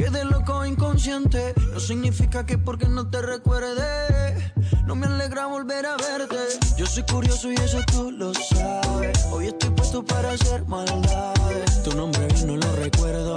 [0.00, 1.52] Quedé loco inconsciente.
[1.74, 4.54] No significa que porque no te recuerde.
[4.86, 6.38] No me alegra volver a verte.
[6.78, 9.26] Yo soy curioso y eso tú lo sabes.
[9.30, 11.82] Hoy estoy puesto para hacer maldades.
[11.82, 13.36] Tu nombre bien no lo recuerdo.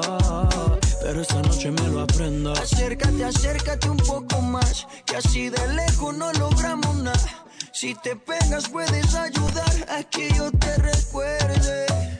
[1.01, 2.53] Pero esta noche me lo aprendo.
[2.53, 4.87] Acércate, acércate un poco más.
[5.05, 7.45] Que así de lejos no logramos nada.
[7.73, 12.12] Si te pegas puedes ayudar a que yo te recuerde.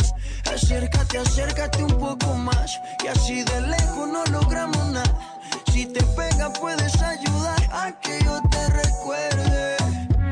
[0.46, 2.80] Acércate, acércate un poco más.
[3.00, 5.20] Que así de lejos no logramos nada.
[5.72, 9.76] Si te pegas puedes ayudar a que yo te recuerde.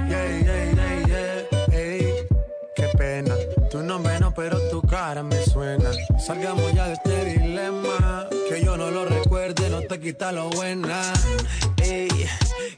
[0.07, 1.77] Yeah, yeah, yeah, yeah.
[1.77, 2.27] Ey,
[2.75, 3.35] qué pena.
[3.69, 5.89] Tu nombre no, pero tu cara me suena.
[6.19, 7.25] Salgamos ya de este
[7.97, 8.27] dilema.
[8.49, 11.13] Que yo no lo recuerde, no te quita lo buena.
[11.83, 12.09] Ey,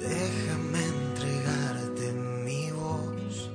[0.00, 2.12] déjame entregarte
[2.44, 3.50] mi voz.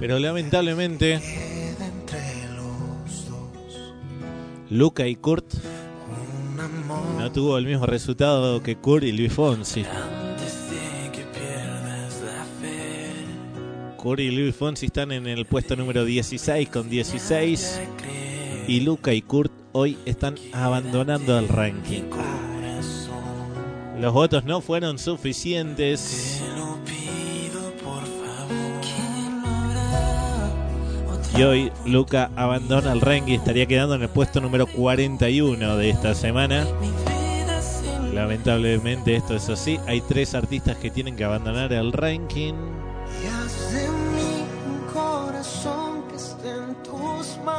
[0.00, 2.18] Pero lamentablemente Queda entre
[2.56, 3.94] los dos
[4.70, 5.54] Luca y Kurt
[7.18, 9.84] no tuvo el mismo resultado que Kurt y Luis Fonsi.
[14.04, 17.80] Kurt y Luis Fonsi están en el puesto número 16 con 16.
[18.68, 22.02] Y Luca y Kurt hoy están abandonando el ranking.
[23.98, 26.42] Los votos no fueron suficientes.
[31.34, 36.14] Y hoy Luca abandona el ranking estaría quedando en el puesto número 41 de esta
[36.14, 36.66] semana.
[38.12, 39.80] Lamentablemente esto es así.
[39.86, 42.73] Hay tres artistas que tienen que abandonar el ranking.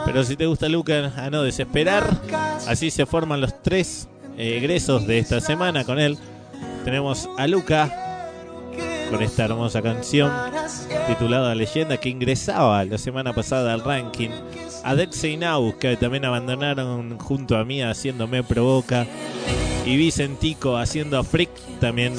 [0.06, 2.06] Pero si te gusta Luca, a no desesperar.
[2.68, 4.08] Así se forman los tres
[4.38, 6.18] eh, egresos de esta semana con él.
[6.84, 8.30] Tenemos a Luca
[9.10, 10.32] con esta hermosa canción
[11.08, 14.30] titulada Leyenda que ingresaba la semana pasada al ranking.
[14.84, 15.40] A Dexe y
[15.80, 19.06] que también abandonaron junto a mí haciéndome provoca.
[19.86, 22.14] Y Vicentico haciendo Freak también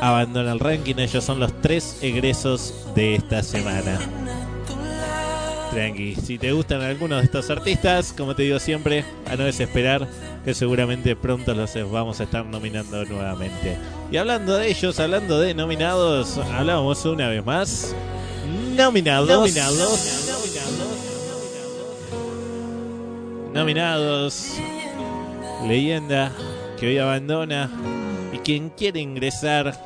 [0.00, 0.94] abandona el ranking.
[0.98, 3.98] Ellos son los tres egresos de esta semana.
[5.70, 10.08] Tranqui, si te gustan algunos de estos artistas, como te digo siempre, a no desesperar,
[10.44, 13.76] que seguramente pronto los vamos a estar nominando nuevamente.
[14.10, 17.94] Y hablando de ellos, hablando de nominados, hablamos una vez más.
[18.76, 19.28] Nominados.
[19.28, 20.28] Nominados.
[23.52, 24.52] Nominados.
[25.66, 26.32] Leyenda
[26.78, 27.70] que hoy abandona.
[28.32, 29.78] Y quien quiere ingresar.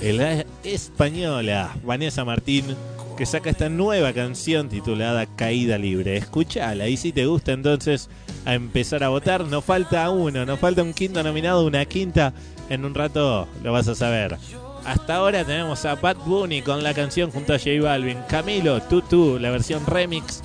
[0.00, 2.76] La española Vanessa Martín
[3.18, 6.16] que saca esta nueva canción titulada Caída Libre.
[6.16, 8.08] Escúchala y si te gusta entonces
[8.44, 9.44] a empezar a votar.
[9.44, 12.32] Nos falta uno, nos falta un quinto nominado, una quinta.
[12.70, 14.38] En un rato lo vas a saber.
[14.84, 18.18] Hasta ahora tenemos a Pat Bunny con la canción junto a J Balvin.
[18.28, 20.40] Camilo, Tutu, la versión remix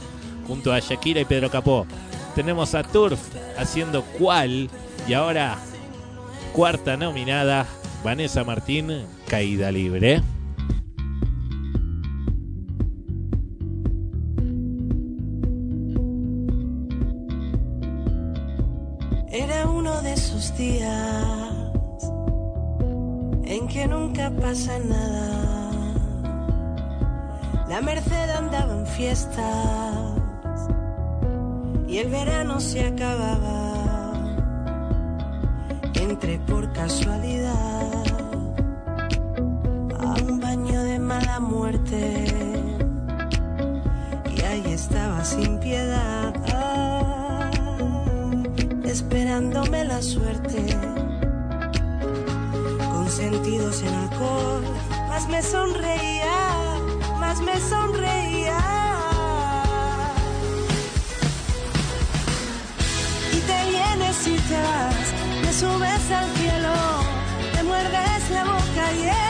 [0.47, 1.85] junto a Shakira y Pedro Capó.
[2.33, 3.19] Tenemos a Turf
[3.55, 4.67] haciendo cual.
[5.07, 5.59] Y ahora,
[6.53, 7.67] cuarta nominada,
[8.03, 10.23] Vanessa Martín, Caída Libre.
[24.23, 25.41] Nunca pasa nada.
[27.67, 30.07] La Merced andaba en fiestas
[31.87, 34.13] y el verano se acababa.
[35.95, 38.03] Entré por casualidad
[39.99, 42.25] a un baño de mala muerte
[44.35, 46.33] y ahí estaba sin piedad
[48.83, 51.02] esperándome la suerte
[53.13, 54.63] sentidos en alcohol.
[55.09, 56.63] Más me sonreía
[57.19, 58.57] más me sonreía.
[63.31, 65.07] Y te vienes y te vas
[65.43, 66.73] me subes al cielo
[67.55, 69.22] me muerdes la boca y en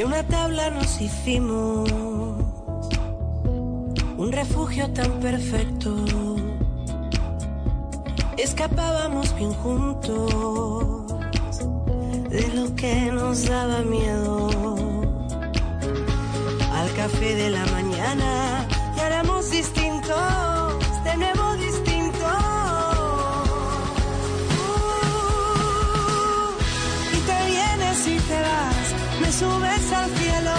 [0.00, 1.92] De una tabla nos hicimos
[4.16, 5.94] un refugio tan perfecto.
[8.38, 11.06] Escapábamos bien juntos
[12.30, 14.48] de lo que nos daba miedo.
[16.72, 18.66] Al café de la mañana
[18.96, 21.79] y éramos distintos, de nuevo distintos.
[29.40, 30.56] Subes al cielo,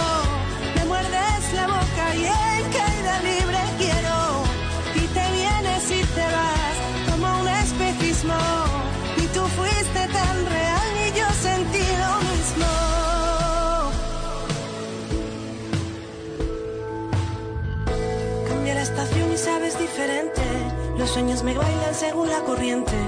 [0.74, 4.16] me muerdes la boca y en caída libre quiero.
[5.02, 6.76] Y te vienes y te vas
[7.08, 8.40] como un espejismo.
[9.22, 12.70] Y tú fuiste tan real y yo sentí lo mismo.
[18.48, 20.42] Cambia la estación y sabes diferente.
[20.98, 22.98] Los sueños me bailan según la corriente.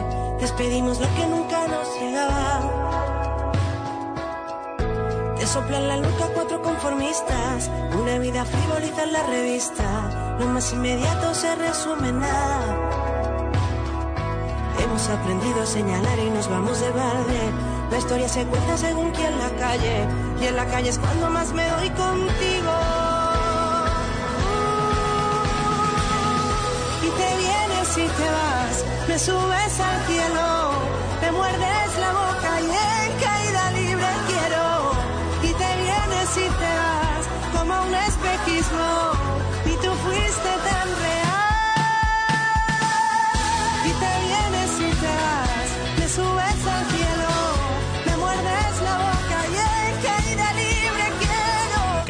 [0.40, 3.03] Despedimos lo que nunca nos llegaba.
[5.54, 7.70] Soplan la nuca cuatro conformistas.
[7.96, 10.36] Una vida frivoliza en la revista.
[10.40, 12.76] Lo más inmediato se resume en nada.
[14.82, 17.40] Hemos aprendido a señalar y nos vamos de balde.
[17.88, 20.08] La historia se cuenta según quien la calle.
[20.40, 22.74] Y en la calle es cuando más me doy contigo.
[27.00, 30.72] Y te vienes y te vas, me subes al cielo,
[31.22, 31.83] me muerdes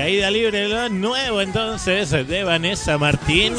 [0.05, 3.55] Caída libre, lo nuevo entonces de Vanessa Martín.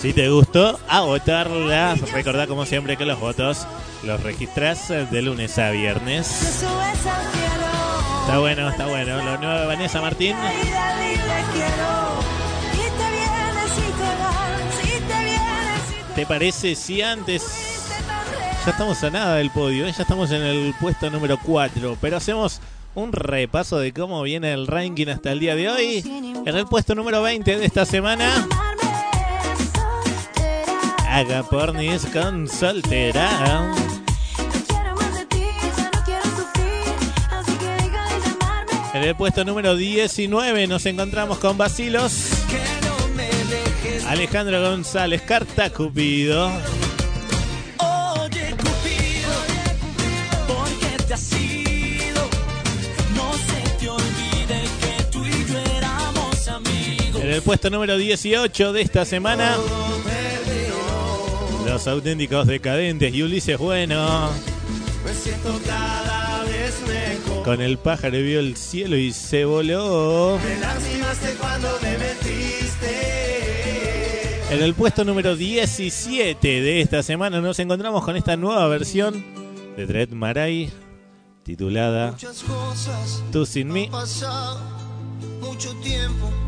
[0.00, 1.96] Si te gustó, a votarla.
[2.12, 3.66] Recordá como siempre que los votos
[4.04, 6.62] los registras de lunes a viernes.
[8.22, 9.16] Está bueno, está bueno.
[9.16, 10.36] Lo nuevo de Vanessa Martín.
[16.14, 17.42] ¿Te parece si antes...
[18.64, 19.92] Ya estamos a nada del podio, ¿eh?
[19.92, 22.60] ya estamos en el puesto número 4, pero hacemos
[22.94, 26.04] un repaso de cómo viene el ranking hasta el día de hoy.
[26.46, 28.46] En el puesto número 20 de esta semana,
[31.08, 33.72] Haga Pornis con Soltera.
[38.94, 42.30] En el puesto número 19 nos encontramos con Basilos.
[44.06, 46.50] Alejandro González, Carta Cupido.
[57.24, 59.56] En el puesto número 18 de esta semana,
[61.64, 64.28] Los auténticos decadentes y Ulises Bueno.
[65.02, 67.42] Me siento cada vez mejor.
[67.42, 70.38] Con el pájaro vio el cielo y se voló.
[74.50, 79.24] En el puesto número 17 de esta semana nos encontramos con esta nueva versión
[79.78, 80.70] de Dread Marai
[81.42, 82.14] titulada
[83.32, 83.88] Tú sin mí.
[85.40, 86.43] mucho tiempo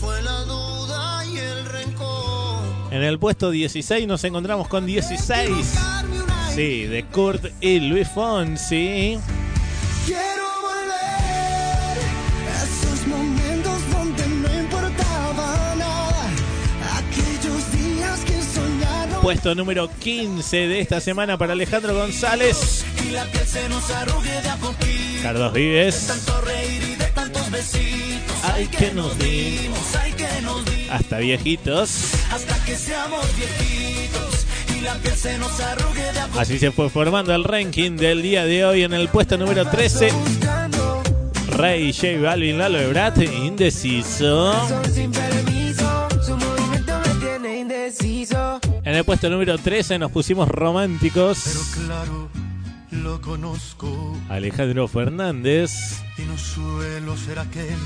[0.00, 2.64] fue la duda y el rencor.
[2.90, 5.50] En el puesto 16 nos encontramos con 16.
[6.54, 9.18] Sí, de Kurt y Luis Fonsi.
[10.06, 11.98] Quiero volver
[12.48, 16.30] a esos momentos donde no importaba nada.
[16.96, 19.20] Aquellos días que soñaron.
[19.22, 22.84] Puesto número 15 de esta semana para Alejandro González.
[23.06, 25.22] Y la piel se nos arrugue de a poquito.
[25.22, 26.06] Carlos Vives.
[26.06, 28.36] Tanto reír y de tantos besitos.
[28.44, 30.90] Ay, que nos dimos, ay, que nos dimos.
[30.90, 32.14] Hasta viejitos.
[32.30, 34.46] Hasta que seamos viejitos
[34.76, 36.40] y la piel se nos arrugue de a poco.
[36.40, 40.10] Así se fue formando el ranking del día de hoy en el puesto número 13.
[41.48, 44.54] Rey J Balvin, Lalo Ebrat, indeciso.
[44.94, 48.60] Sin permiso, su movimiento me tiene indeciso.
[48.84, 51.38] En el puesto número 13 nos pusimos románticos.
[51.86, 52.30] Claro,
[52.90, 55.70] lo conozco Alejandro Fernández.
[56.18, 57.78] y no suelo ser aquel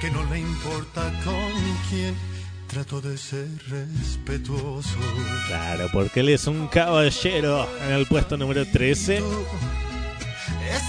[0.00, 1.50] que no le importa con
[1.90, 2.14] quién.
[2.66, 4.96] Trato de ser respetuoso.
[5.46, 9.18] Claro, porque él es un caballero en el puesto número 13.
[9.18, 9.22] Es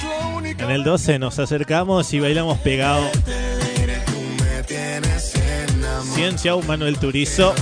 [0.03, 3.03] lo único En el 12 nos acercamos y bailamos pegado.
[6.15, 7.53] Ciencia Manuel Turizo.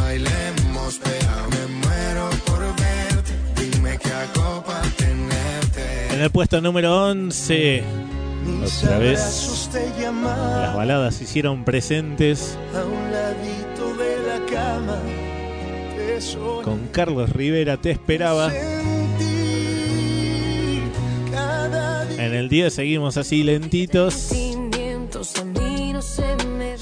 [6.21, 7.83] En el puesto número 11.
[8.63, 9.69] Otra vez.
[9.73, 14.99] Las baladas se hicieron presentes a un ladito de la cama.
[15.97, 17.77] Te soy con Carlos Rivera.
[17.77, 18.53] Te esperaba.
[22.19, 24.29] En el 10 seguimos así lentitos.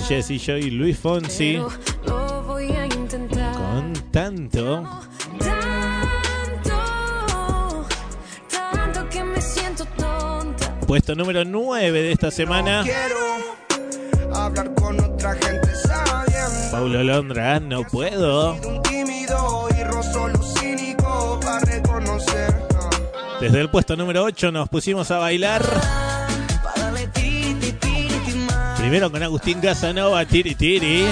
[0.06, 1.60] Jesse Joy y Luis Fonsi.
[2.06, 3.94] Con.
[4.12, 4.86] Tanto,
[10.90, 12.84] Puesto número 9 de esta semana.
[14.34, 16.72] Hablar con otra gente sabiendo.
[16.72, 18.58] Paulo Londra, no puedo.
[23.40, 25.62] Desde el puesto número 8 nos pusimos a bailar.
[28.80, 31.06] Primero con Agustín Casanova, Tiri Tiri.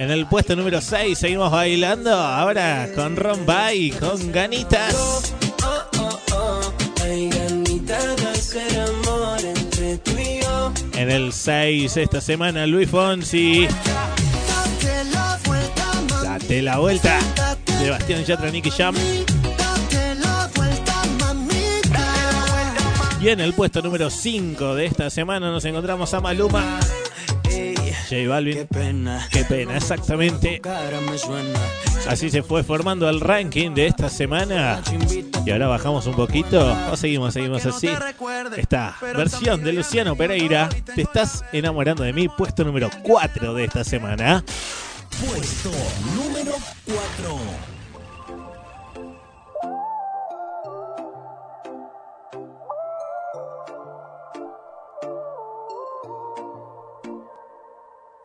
[0.00, 2.12] En el puesto número 6 seguimos bailando.
[2.12, 5.33] Ahora con Ron Bay, con ganitas.
[11.04, 13.68] En el 6 esta semana Luis Fonsi.
[16.22, 17.18] Date la vuelta.
[17.78, 18.94] Sebastián Yatra, Nicky Jam.
[23.20, 26.80] Y en el puesto número 5 de esta semana nos encontramos a Maluma.
[28.08, 28.54] J Balvin.
[28.54, 29.28] qué pena.
[29.30, 30.60] Qué pena, exactamente.
[32.08, 34.82] Así se fue formando el ranking de esta semana.
[35.44, 36.76] Y ahora bajamos un poquito.
[36.90, 37.88] O seguimos, seguimos así.
[38.56, 40.68] Esta versión de Luciano Pereira.
[40.94, 42.28] Te estás enamorando de mí.
[42.28, 44.44] Puesto número 4 de esta semana.
[45.20, 45.70] Puesto
[46.14, 46.52] número
[46.84, 47.73] 4.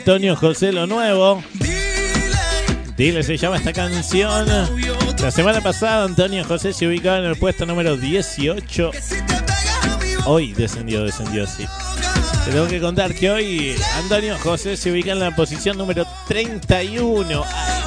[0.00, 1.44] Antonio José Lo Nuevo.
[2.96, 4.48] Dile se llama esta canción.
[5.20, 8.92] La semana pasada Antonio José se ubicaba en el puesto número 18.
[10.24, 11.66] Hoy descendió, descendió, sí.
[12.46, 17.44] Te tengo que contar que hoy Antonio José se ubica en la posición número 31.
[17.44, 17.84] Ay,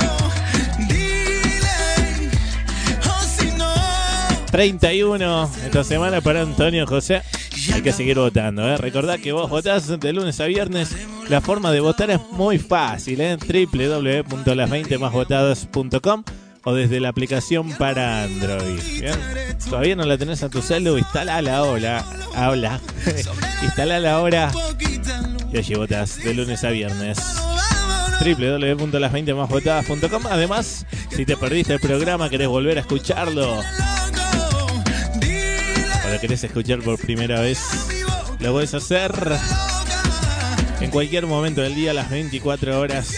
[4.52, 7.24] 31 esta semana para Antonio José.
[7.74, 8.78] Hay que seguir votando, ¿eh?
[8.78, 10.96] Recordad que vos votás de lunes a viernes.
[11.30, 13.38] La forma de votar es muy fácil, ¿eh?
[13.38, 16.24] www.las20másvotadas.com
[16.66, 18.80] o desde la aplicación para Android.
[19.00, 19.14] ¿bien?
[19.70, 22.04] Todavía no la tenés a tu celu, instalala ahora.
[22.36, 22.80] Habla.
[23.64, 24.52] instalala ahora.
[25.52, 27.18] Y allí votás de lunes a viernes
[28.20, 33.60] www.las20másvotadas.com Además, si te perdiste el programa, querés volver a escucharlo
[36.06, 37.60] o lo querés escuchar por primera vez,
[38.40, 39.14] lo puedes hacer
[40.84, 43.16] en cualquier momento del día, las 24 horas,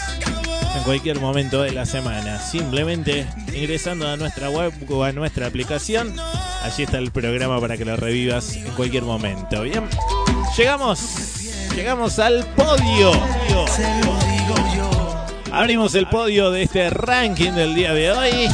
[0.77, 2.39] en cualquier momento de la semana.
[2.39, 3.25] Simplemente
[3.55, 6.15] ingresando a nuestra web o a nuestra aplicación,
[6.61, 9.63] allí está el programa para que lo revivas en cualquier momento.
[9.63, 9.83] Bien,
[10.55, 10.99] llegamos,
[11.75, 13.11] llegamos al podio.
[15.51, 18.47] Abrimos el podio de este ranking del día de hoy.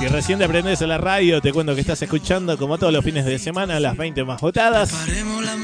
[0.00, 3.04] Si recién te aprendes a la radio, te cuento que estás escuchando, como todos los
[3.04, 4.94] fines de semana, las 20 más votadas.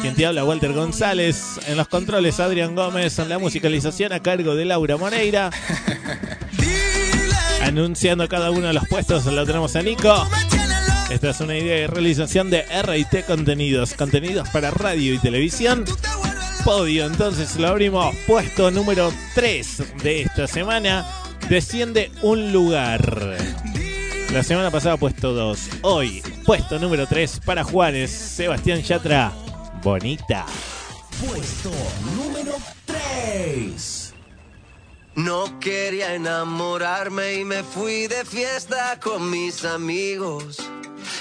[0.02, 1.58] Quien te habla, Walter González.
[1.66, 3.18] En los controles, Adrián Gómez.
[3.18, 5.48] En la musicalización, a cargo de Laura Moreira.
[7.62, 10.28] Anunciando cada uno de los puestos, lo tenemos a Nico.
[11.08, 13.94] Esta es una idea de realización de RT Contenidos.
[13.94, 15.86] Contenidos para radio y televisión.
[16.62, 18.14] Podio, entonces lo abrimos.
[18.26, 21.06] Puesto número 3 de esta semana.
[21.48, 23.38] Desciende un lugar.
[24.36, 25.68] La semana pasada puesto 2.
[25.80, 29.32] Hoy, puesto número 3 para Juanes, Sebastián Yatra.
[29.82, 30.44] Bonita.
[31.26, 31.70] Puesto
[32.14, 32.52] número
[32.84, 34.12] 3.
[35.14, 40.58] No quería enamorarme y me fui de fiesta con mis amigos.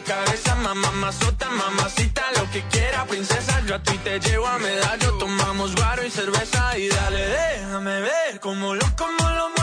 [0.00, 3.60] cabeza, mamá, mazota, mamacita, lo que quiera, princesa.
[3.66, 8.40] Yo a ti te llevo a medallo, tomamos guaro y cerveza y dale, déjame ver
[8.40, 9.59] cómo lo, cómo lo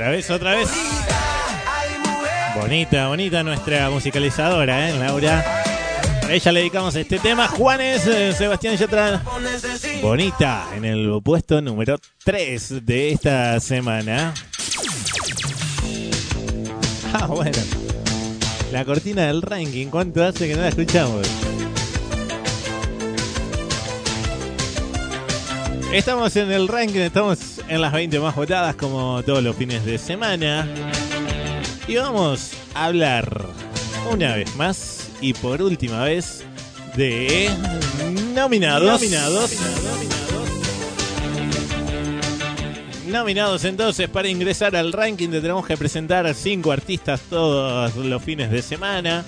[0.00, 0.70] Otra vez, otra vez.
[2.56, 5.62] Bonita, bonita nuestra musicalizadora, ¿eh, Laura?
[6.22, 7.46] A ella le dedicamos este tema.
[7.48, 9.22] Juanes, eh, Sebastián Yatra.
[10.00, 14.32] Bonita en el puesto número 3 de esta semana.
[17.12, 17.58] Ah, bueno.
[18.72, 19.88] La cortina del ranking.
[19.88, 21.28] ¿Cuánto hace que no la escuchamos?
[25.92, 29.98] Estamos en el ranking, estamos en las 20 más votadas como todos los fines de
[29.98, 30.68] semana.
[31.88, 33.46] Y vamos a hablar
[34.08, 36.44] una vez más y por última vez
[36.96, 37.50] de
[38.32, 38.88] nominados.
[38.88, 39.56] Nominados.
[43.08, 48.52] Nominados entonces para ingresar al ranking tenemos que presentar a cinco artistas todos los fines
[48.52, 49.24] de semana.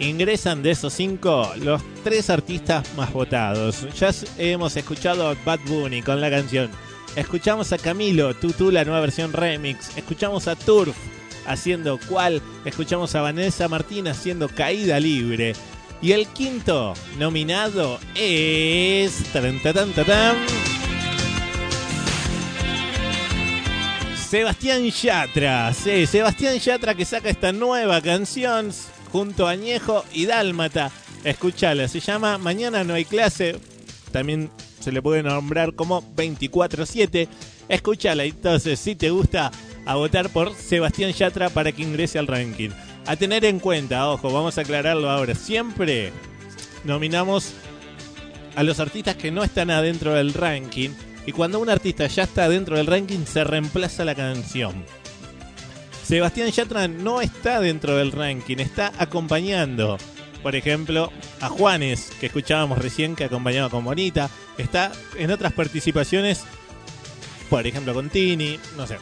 [0.00, 3.86] Ingresan de esos cinco los tres artistas más votados.
[3.98, 6.70] Ya hemos escuchado a Bad Bunny con la canción.
[7.16, 9.96] Escuchamos a Camilo, Tutu, la nueva versión remix.
[9.96, 10.96] Escuchamos a Turf
[11.46, 12.42] haciendo cual.
[12.64, 15.54] Escuchamos a Vanessa Martín haciendo Caída Libre.
[16.02, 19.22] Y el quinto nominado es.
[19.32, 19.92] Tatán,
[24.28, 25.72] Sebastián Yatra.
[25.72, 28.72] Sí, Sebastián Yatra que saca esta nueva canción
[29.14, 30.90] junto a Añejo y Dálmata.
[31.22, 33.60] Escúchala, se llama Mañana no hay clase.
[34.10, 34.50] También
[34.80, 37.28] se le puede nombrar como 24-7.
[37.68, 39.52] Escúchala, entonces, si te gusta,
[39.86, 42.70] a votar por Sebastián Yatra para que ingrese al ranking.
[43.06, 45.36] A tener en cuenta, ojo, vamos a aclararlo ahora.
[45.36, 46.10] Siempre
[46.82, 47.52] nominamos
[48.56, 50.90] a los artistas que no están adentro del ranking.
[51.24, 54.84] Y cuando un artista ya está dentro del ranking, se reemplaza la canción.
[56.04, 59.96] Sebastián Yatra no está dentro del ranking, está acompañando,
[60.42, 61.10] por ejemplo,
[61.40, 64.28] a Juanes, que escuchábamos recién, que acompañaba con Bonita.
[64.58, 66.44] Está en otras participaciones,
[67.48, 68.98] por ejemplo, con Tini, no sé.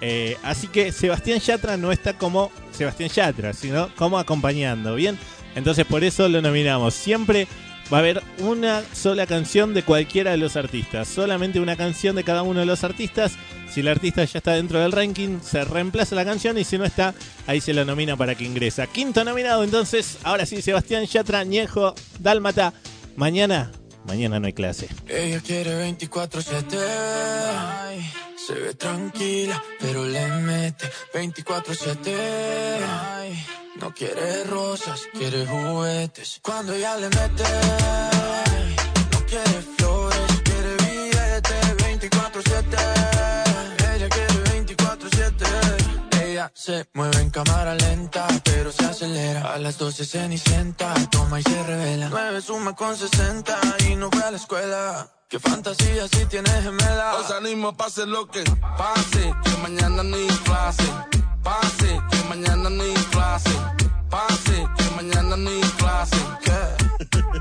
[0.00, 5.16] Eh, así que Sebastián Yatra no está como Sebastián Yatra, sino como acompañando, ¿bien?
[5.54, 6.94] Entonces por eso lo nominamos.
[6.94, 7.46] Siempre
[7.92, 11.08] va a haber una sola canción de cualquiera de los artistas.
[11.08, 13.32] Solamente una canción de cada uno de los artistas.
[13.70, 16.84] Si el artista ya está dentro del ranking, se reemplaza la canción y si no
[16.84, 17.14] está,
[17.46, 18.86] ahí se lo nomina para que ingresa.
[18.86, 22.72] Quinto nominado, entonces, ahora sí, Sebastián Yatra, Ñejo, Dálmata.
[23.16, 23.70] Mañana,
[24.06, 24.88] mañana no hay clase.
[25.08, 26.78] Ella quiere 24-7.
[27.56, 28.10] Ay,
[28.46, 33.65] Se ve tranquila, pero le mete 24-7.
[33.80, 36.40] No quiere rosas, quiere juguetes.
[36.42, 37.44] Cuando ella le mete,
[39.12, 42.64] no quiere flores, quiere billete 24-7.
[43.94, 46.22] Ella quiere 24-7.
[46.22, 49.52] Ella se mueve en cámara lenta, pero se acelera.
[49.52, 52.08] A las 12 cenicienta, toma y se revela.
[52.10, 53.58] 9 suma con 60
[53.90, 55.10] y no fue a la escuela.
[55.28, 57.16] Qué fantasía si tienes gemela.
[57.16, 58.42] Os animo, pase lo que
[58.78, 60.84] pase, que mañana ni clase.
[61.46, 63.50] Pase, que mañana ni clase.
[64.10, 66.16] Pase, que mañana ni clase.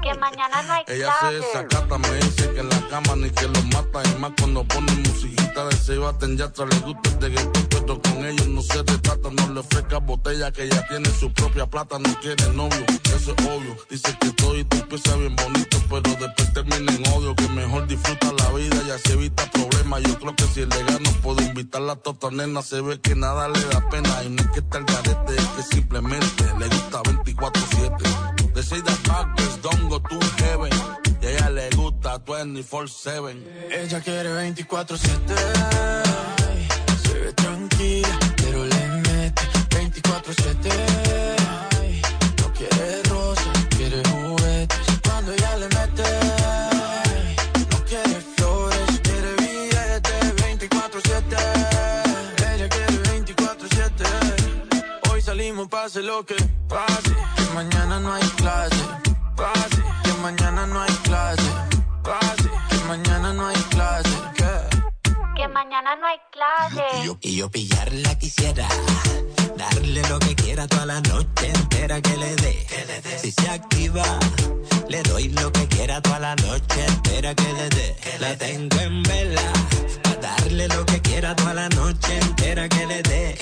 [0.01, 3.47] Que mañana no hay Ella se desacata, me dice que en la cama ni que
[3.47, 4.03] lo mata.
[4.03, 8.47] Y más cuando pone musiquita de Sebastián Yatra, le gusta el reggaetón, pero con ellos
[8.47, 9.29] no se retrata.
[9.31, 12.85] No le ofrezca botella, que ella tiene su propia plata, no quiere novio,
[13.15, 13.75] eso es obvio.
[13.89, 17.35] Dice que todo y tú empieza bien bonito, pero después termina en odio.
[17.35, 20.03] Que mejor disfruta la vida y así evita problemas.
[20.03, 22.61] Yo creo que si le gano, puedo invitarla a tota nena.
[22.61, 24.23] Se ve que nada le da pena.
[24.23, 28.53] Y no es que está el garete, es que simplemente le gusta 24-7.
[28.53, 30.71] De say that backwards, don't go to heaven.
[31.21, 33.35] Y a ella le gusta 24-7.
[33.71, 35.35] Ella quiere 24-7.
[36.47, 36.67] Ay,
[37.03, 41.44] Se ve tranquila, pero le mete 24-7.
[55.85, 56.35] Pase lo que
[56.67, 57.13] pase.
[57.35, 58.83] Que mañana no hay clase.
[59.35, 61.49] Pase, que mañana no hay clase.
[62.03, 64.15] Pase, que mañana no hay clase.
[64.35, 64.53] ¿Qué?
[65.37, 67.19] Que mañana no hay clase.
[67.21, 68.67] Y yo pillarla quisiera,
[69.57, 72.67] darle lo que quiera toda la noche entera que le dé.
[73.21, 74.05] Si se activa,
[74.89, 77.95] le doy lo que quiera toda la noche entera que le dé.
[78.19, 79.53] La tengo en vela,
[80.21, 83.37] darle lo que quiera toda la noche entera que le dé.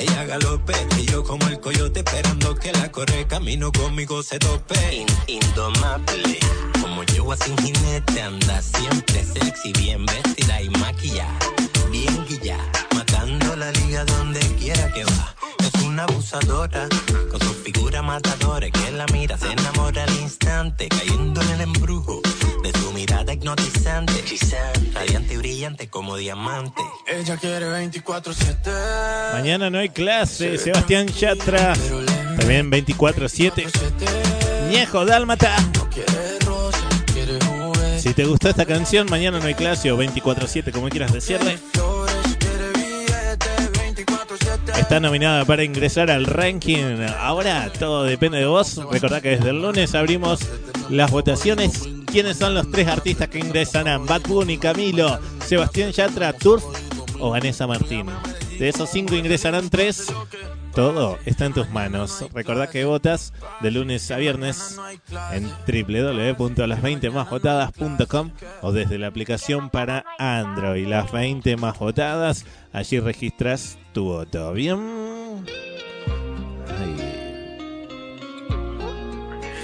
[0.00, 4.76] Ella galope y yo como el coyote esperando que la corre camino conmigo se tope.
[4.94, 6.38] In- indomable,
[6.80, 11.38] como yo sin jinete anda siempre sexy, bien vestida y maquillada,
[11.90, 12.58] bien guilla,
[12.94, 15.34] matando la liga donde quiera que va.
[15.58, 16.88] Es una abusadora,
[17.30, 22.22] con su figura matadora, que la mira, se enamora al instante, cayendo en el embrujo
[22.62, 24.12] de su mirada hipnotizante,
[24.92, 26.82] radiante y brillante como diamante.
[27.06, 29.32] Ella quiere 24-7.
[29.32, 31.74] Mañana no hay clase, Sebastián Yatra.
[32.38, 33.70] También 24-7.
[34.66, 35.56] Añejo Dálmata.
[37.98, 41.58] Si te gustó esta canción, mañana no hay clase o 24-7, como quieras decirle.
[44.78, 47.02] Está nominada para ingresar al ranking.
[47.18, 48.80] Ahora todo depende de vos.
[48.90, 50.40] Recordá que desde el lunes abrimos
[50.88, 51.97] las votaciones.
[52.10, 54.06] ¿Quiénes son los tres artistas que ingresarán?
[54.06, 56.64] Bad Bunny, Camilo, Sebastián Yatra, Turf
[57.20, 58.06] o Vanessa Martín.
[58.58, 60.10] De esos cinco ingresarán tres.
[60.74, 62.24] Todo está en tus manos.
[62.32, 64.76] Recordá que votas de lunes a viernes
[65.32, 68.30] en www.las20másvotadas.com
[68.62, 70.88] o desde la aplicación para Android.
[70.88, 72.44] Las 20 más votadas.
[72.72, 74.52] Allí registras tu voto.
[74.52, 75.44] Bien.
[76.68, 76.96] Ahí.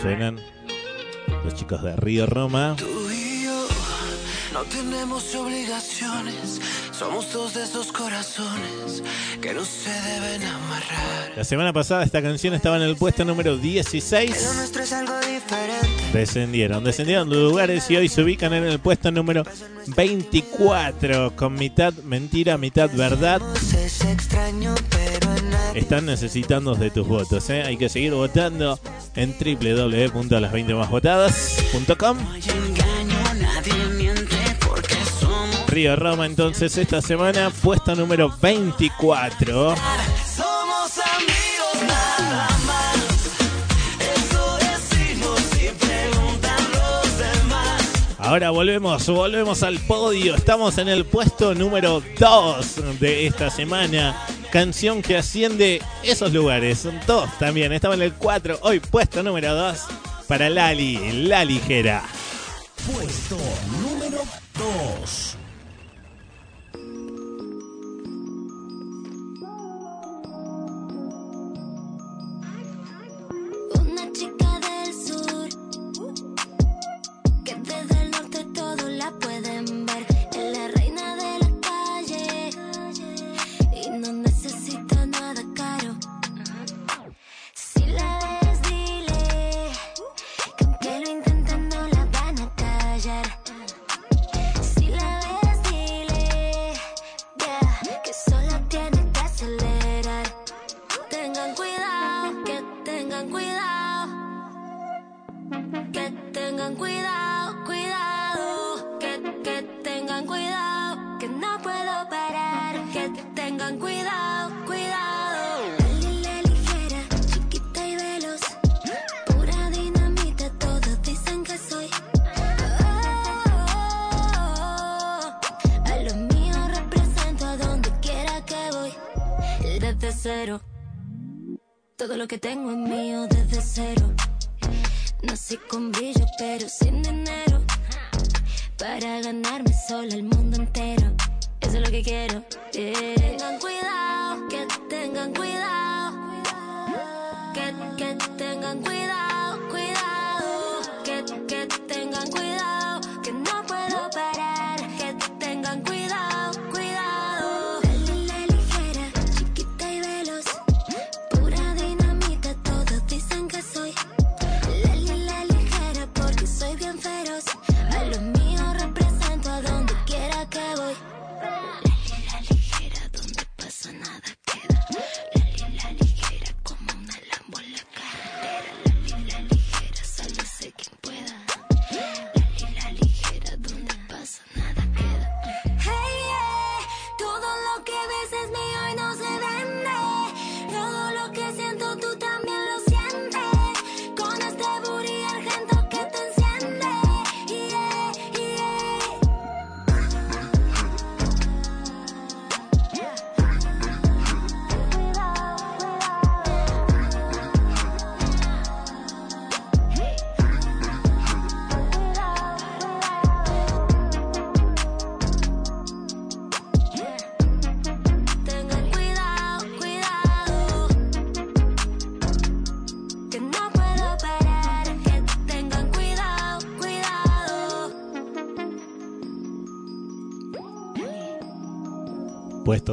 [0.03, 0.41] Suenan
[1.45, 2.75] los chicos de Río Roma.
[2.79, 3.69] Tú y yo
[4.53, 6.61] no tenemos obligaciones.
[6.93, 9.03] Somos dos de esos corazones
[9.41, 11.33] que no se deben amarrar.
[11.37, 14.45] La semana pasada esta canción estaba en el puesto número 16.
[14.45, 15.89] Lo nuestro es algo diferente.
[16.13, 19.43] Descendieron, descendieron de lugares y hoy se ubican en el puesto número
[19.89, 23.43] 24 con mitad mentira, mitad verdad.
[23.85, 25.04] Es extraño, pero
[25.75, 27.63] Están necesitando de tus votos, ¿eh?
[27.63, 28.79] Hay que seguir votando
[29.17, 32.19] en www.las20másvotadas.com.
[32.19, 35.67] engaño, nadie miente porque somos.
[35.69, 39.75] Río Roma entonces esta semana, puesto número 24.
[40.37, 42.97] Somos amigos nada más.
[43.99, 47.83] Eso decimos y preguntan los demás.
[48.19, 50.35] Ahora volvemos, volvemos al podio.
[50.37, 54.17] Estamos en el puesto número 2 de esta semana.
[54.55, 56.87] Canción que asciende esos lugares.
[57.09, 57.73] Dos también.
[57.73, 58.61] Estaba en el 4.
[58.63, 59.81] Hoy puesto número 2
[60.29, 62.05] para Lali, La Ligera.
[62.87, 63.37] Puesto
[63.83, 64.23] número
[64.57, 65.34] 2.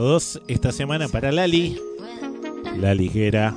[0.01, 1.79] 2 esta semana para Lali.
[2.79, 3.55] La ligera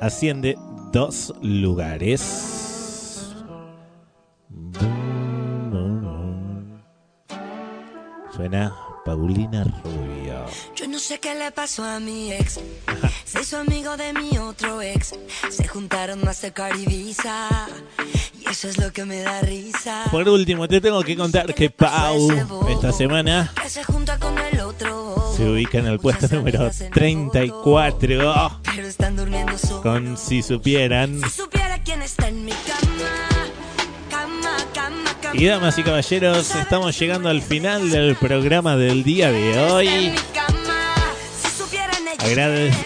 [0.00, 0.56] asciende
[0.92, 2.35] dos lugares.
[11.16, 12.60] Sé qué le pasó a mi ex.
[13.24, 15.14] Se hizo amigo de mi otro ex.
[15.50, 17.48] Se juntaron más de Ibiza.
[18.40, 20.04] Y eso es lo que me da risa.
[20.10, 22.30] Por último, te tengo que contar que Pau
[22.68, 28.32] esta semana se ubica en el puesto número 34.
[28.34, 29.82] Oh, Pero están durmiendo solos.
[29.82, 31.20] con si supieran.
[31.22, 33.50] Si supiera quién está en mi cama.
[34.10, 35.40] Cama, cama, cama.
[35.40, 40.14] Y damas y caballeros, estamos llegando al final del programa del día de hoy.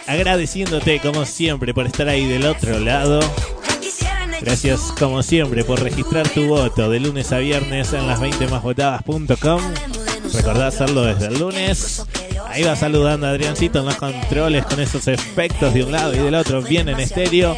[0.06, 3.20] Agradeciéndote como siempre por estar ahí del otro lado.
[4.40, 9.60] Gracias como siempre por registrar tu voto de lunes a viernes en las 20másvotadas.com.
[10.32, 12.04] Recordá hacerlo desde el lunes.
[12.46, 16.18] Ahí va saludando a Adriancito en los controles con esos efectos de un lado y
[16.18, 17.56] del otro bien en estéreo.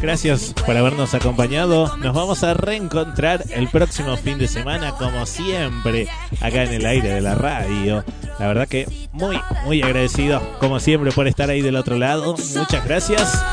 [0.00, 1.96] Gracias por habernos acompañado.
[1.96, 6.08] Nos vamos a reencontrar el próximo fin de semana, como siempre,
[6.40, 8.04] acá en el aire de la radio.
[8.38, 12.36] La verdad que muy, muy agradecido, como siempre, por estar ahí del otro lado.
[12.56, 13.44] Muchas gracias.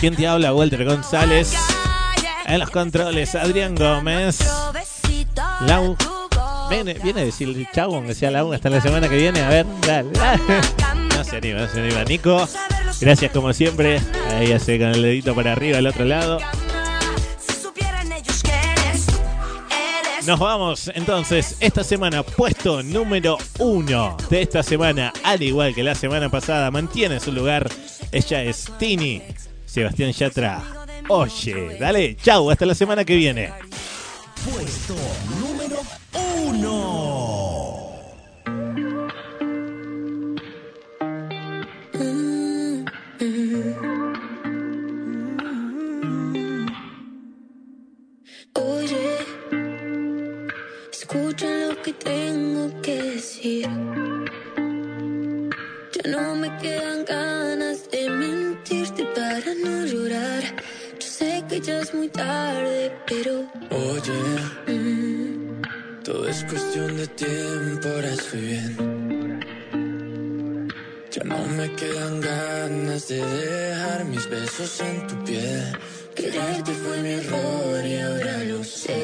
[0.00, 0.52] ¿Quién te habla?
[0.52, 1.54] Walter González.
[2.46, 4.40] En los controles, Adrián Gómez.
[5.66, 5.96] Lau.
[6.70, 9.40] Viene, viene a decir chau, aunque sea Lau, hasta la semana que viene.
[9.42, 10.10] A ver, dale.
[11.14, 12.02] No se anima, no se anima.
[12.02, 12.48] Nico,
[13.00, 14.00] gracias como siempre.
[14.30, 16.38] Ahí hace con el dedito para arriba al otro lado.
[20.26, 25.94] Nos vamos entonces esta semana, puesto número uno de esta semana, al igual que la
[25.94, 27.70] semana pasada, mantiene su lugar.
[28.10, 29.20] Ella es Tini,
[29.66, 30.62] Sebastián Yatra.
[31.08, 33.52] Oye, dale, chau, hasta la semana que viene.
[34.50, 34.96] Puesto
[35.40, 35.80] número
[36.46, 37.63] uno.
[51.04, 53.68] Escucha lo que tengo que decir.
[55.94, 60.42] Ya no me quedan ganas de mentirte para no llorar.
[60.98, 63.32] Yo sé que ya es muy tarde, pero
[63.70, 64.20] Oye,
[64.66, 65.60] mm,
[66.02, 69.40] todo es cuestión de tiempo, ahora estoy bien.
[71.10, 75.76] Ya no me quedan ganas de dejar mis besos en tu piel.
[76.14, 78.94] Quererte fue mi error y ahora lo sé.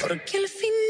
[0.00, 0.85] Porque al final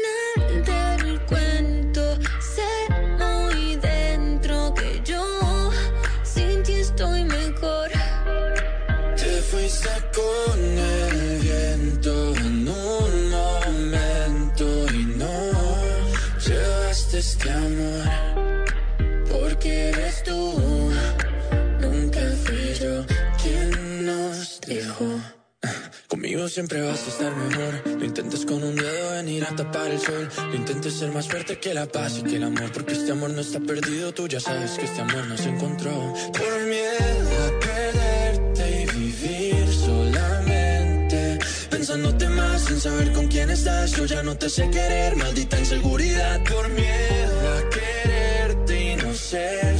[26.49, 27.81] Siempre vas a estar mejor.
[27.99, 30.29] Lo intentes con un dedo venir a tapar el sol.
[30.49, 32.71] Lo intentes ser más fuerte que la paz y que el amor.
[32.71, 34.13] Porque este amor no está perdido.
[34.13, 35.91] Tú ya sabes que este amor no se encontró.
[35.91, 41.39] Por miedo a perderte y vivir solamente.
[41.69, 43.91] Pensándote más sin saber con quién estás.
[43.91, 46.43] Yo ya no te sé querer, maldita inseguridad.
[46.45, 49.77] Por miedo a quererte y no ser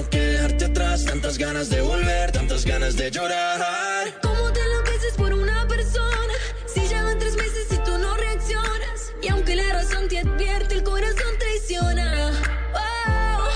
[0.00, 1.04] tengo que dejarte atrás.
[1.04, 4.20] Tantas ganas de volver, tantas ganas de llorar.
[4.22, 6.34] ¿Cómo te enloqueces por una persona?
[6.66, 9.12] Si ya van tres meses y tú no reaccionas.
[9.22, 12.32] Y aunque la razón te advierte, el corazón traiciona.
[12.74, 13.48] Oh,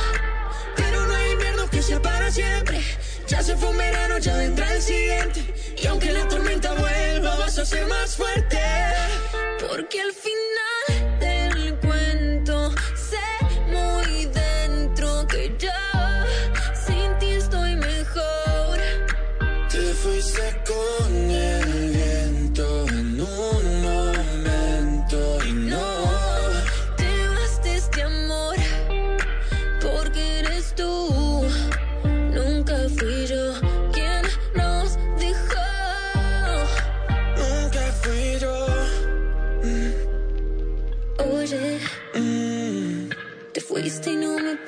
[0.77, 2.81] Pero no hay invierno que sea para siempre.
[3.27, 5.55] Ya se fue un verano, ya vendrá el siguiente.
[5.83, 8.59] Y aunque la tormenta vuelva, vas a ser más fuerte.
[9.69, 10.74] porque al final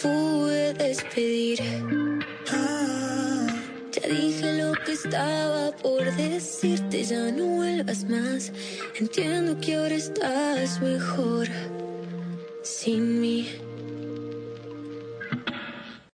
[0.03, 1.61] pude despedir.
[3.93, 8.53] Ya dije lo que estaba por decirte, ya no vuelvas más.
[8.99, 11.49] Entiendo que ahora estás mejor
[12.63, 13.49] sin mí.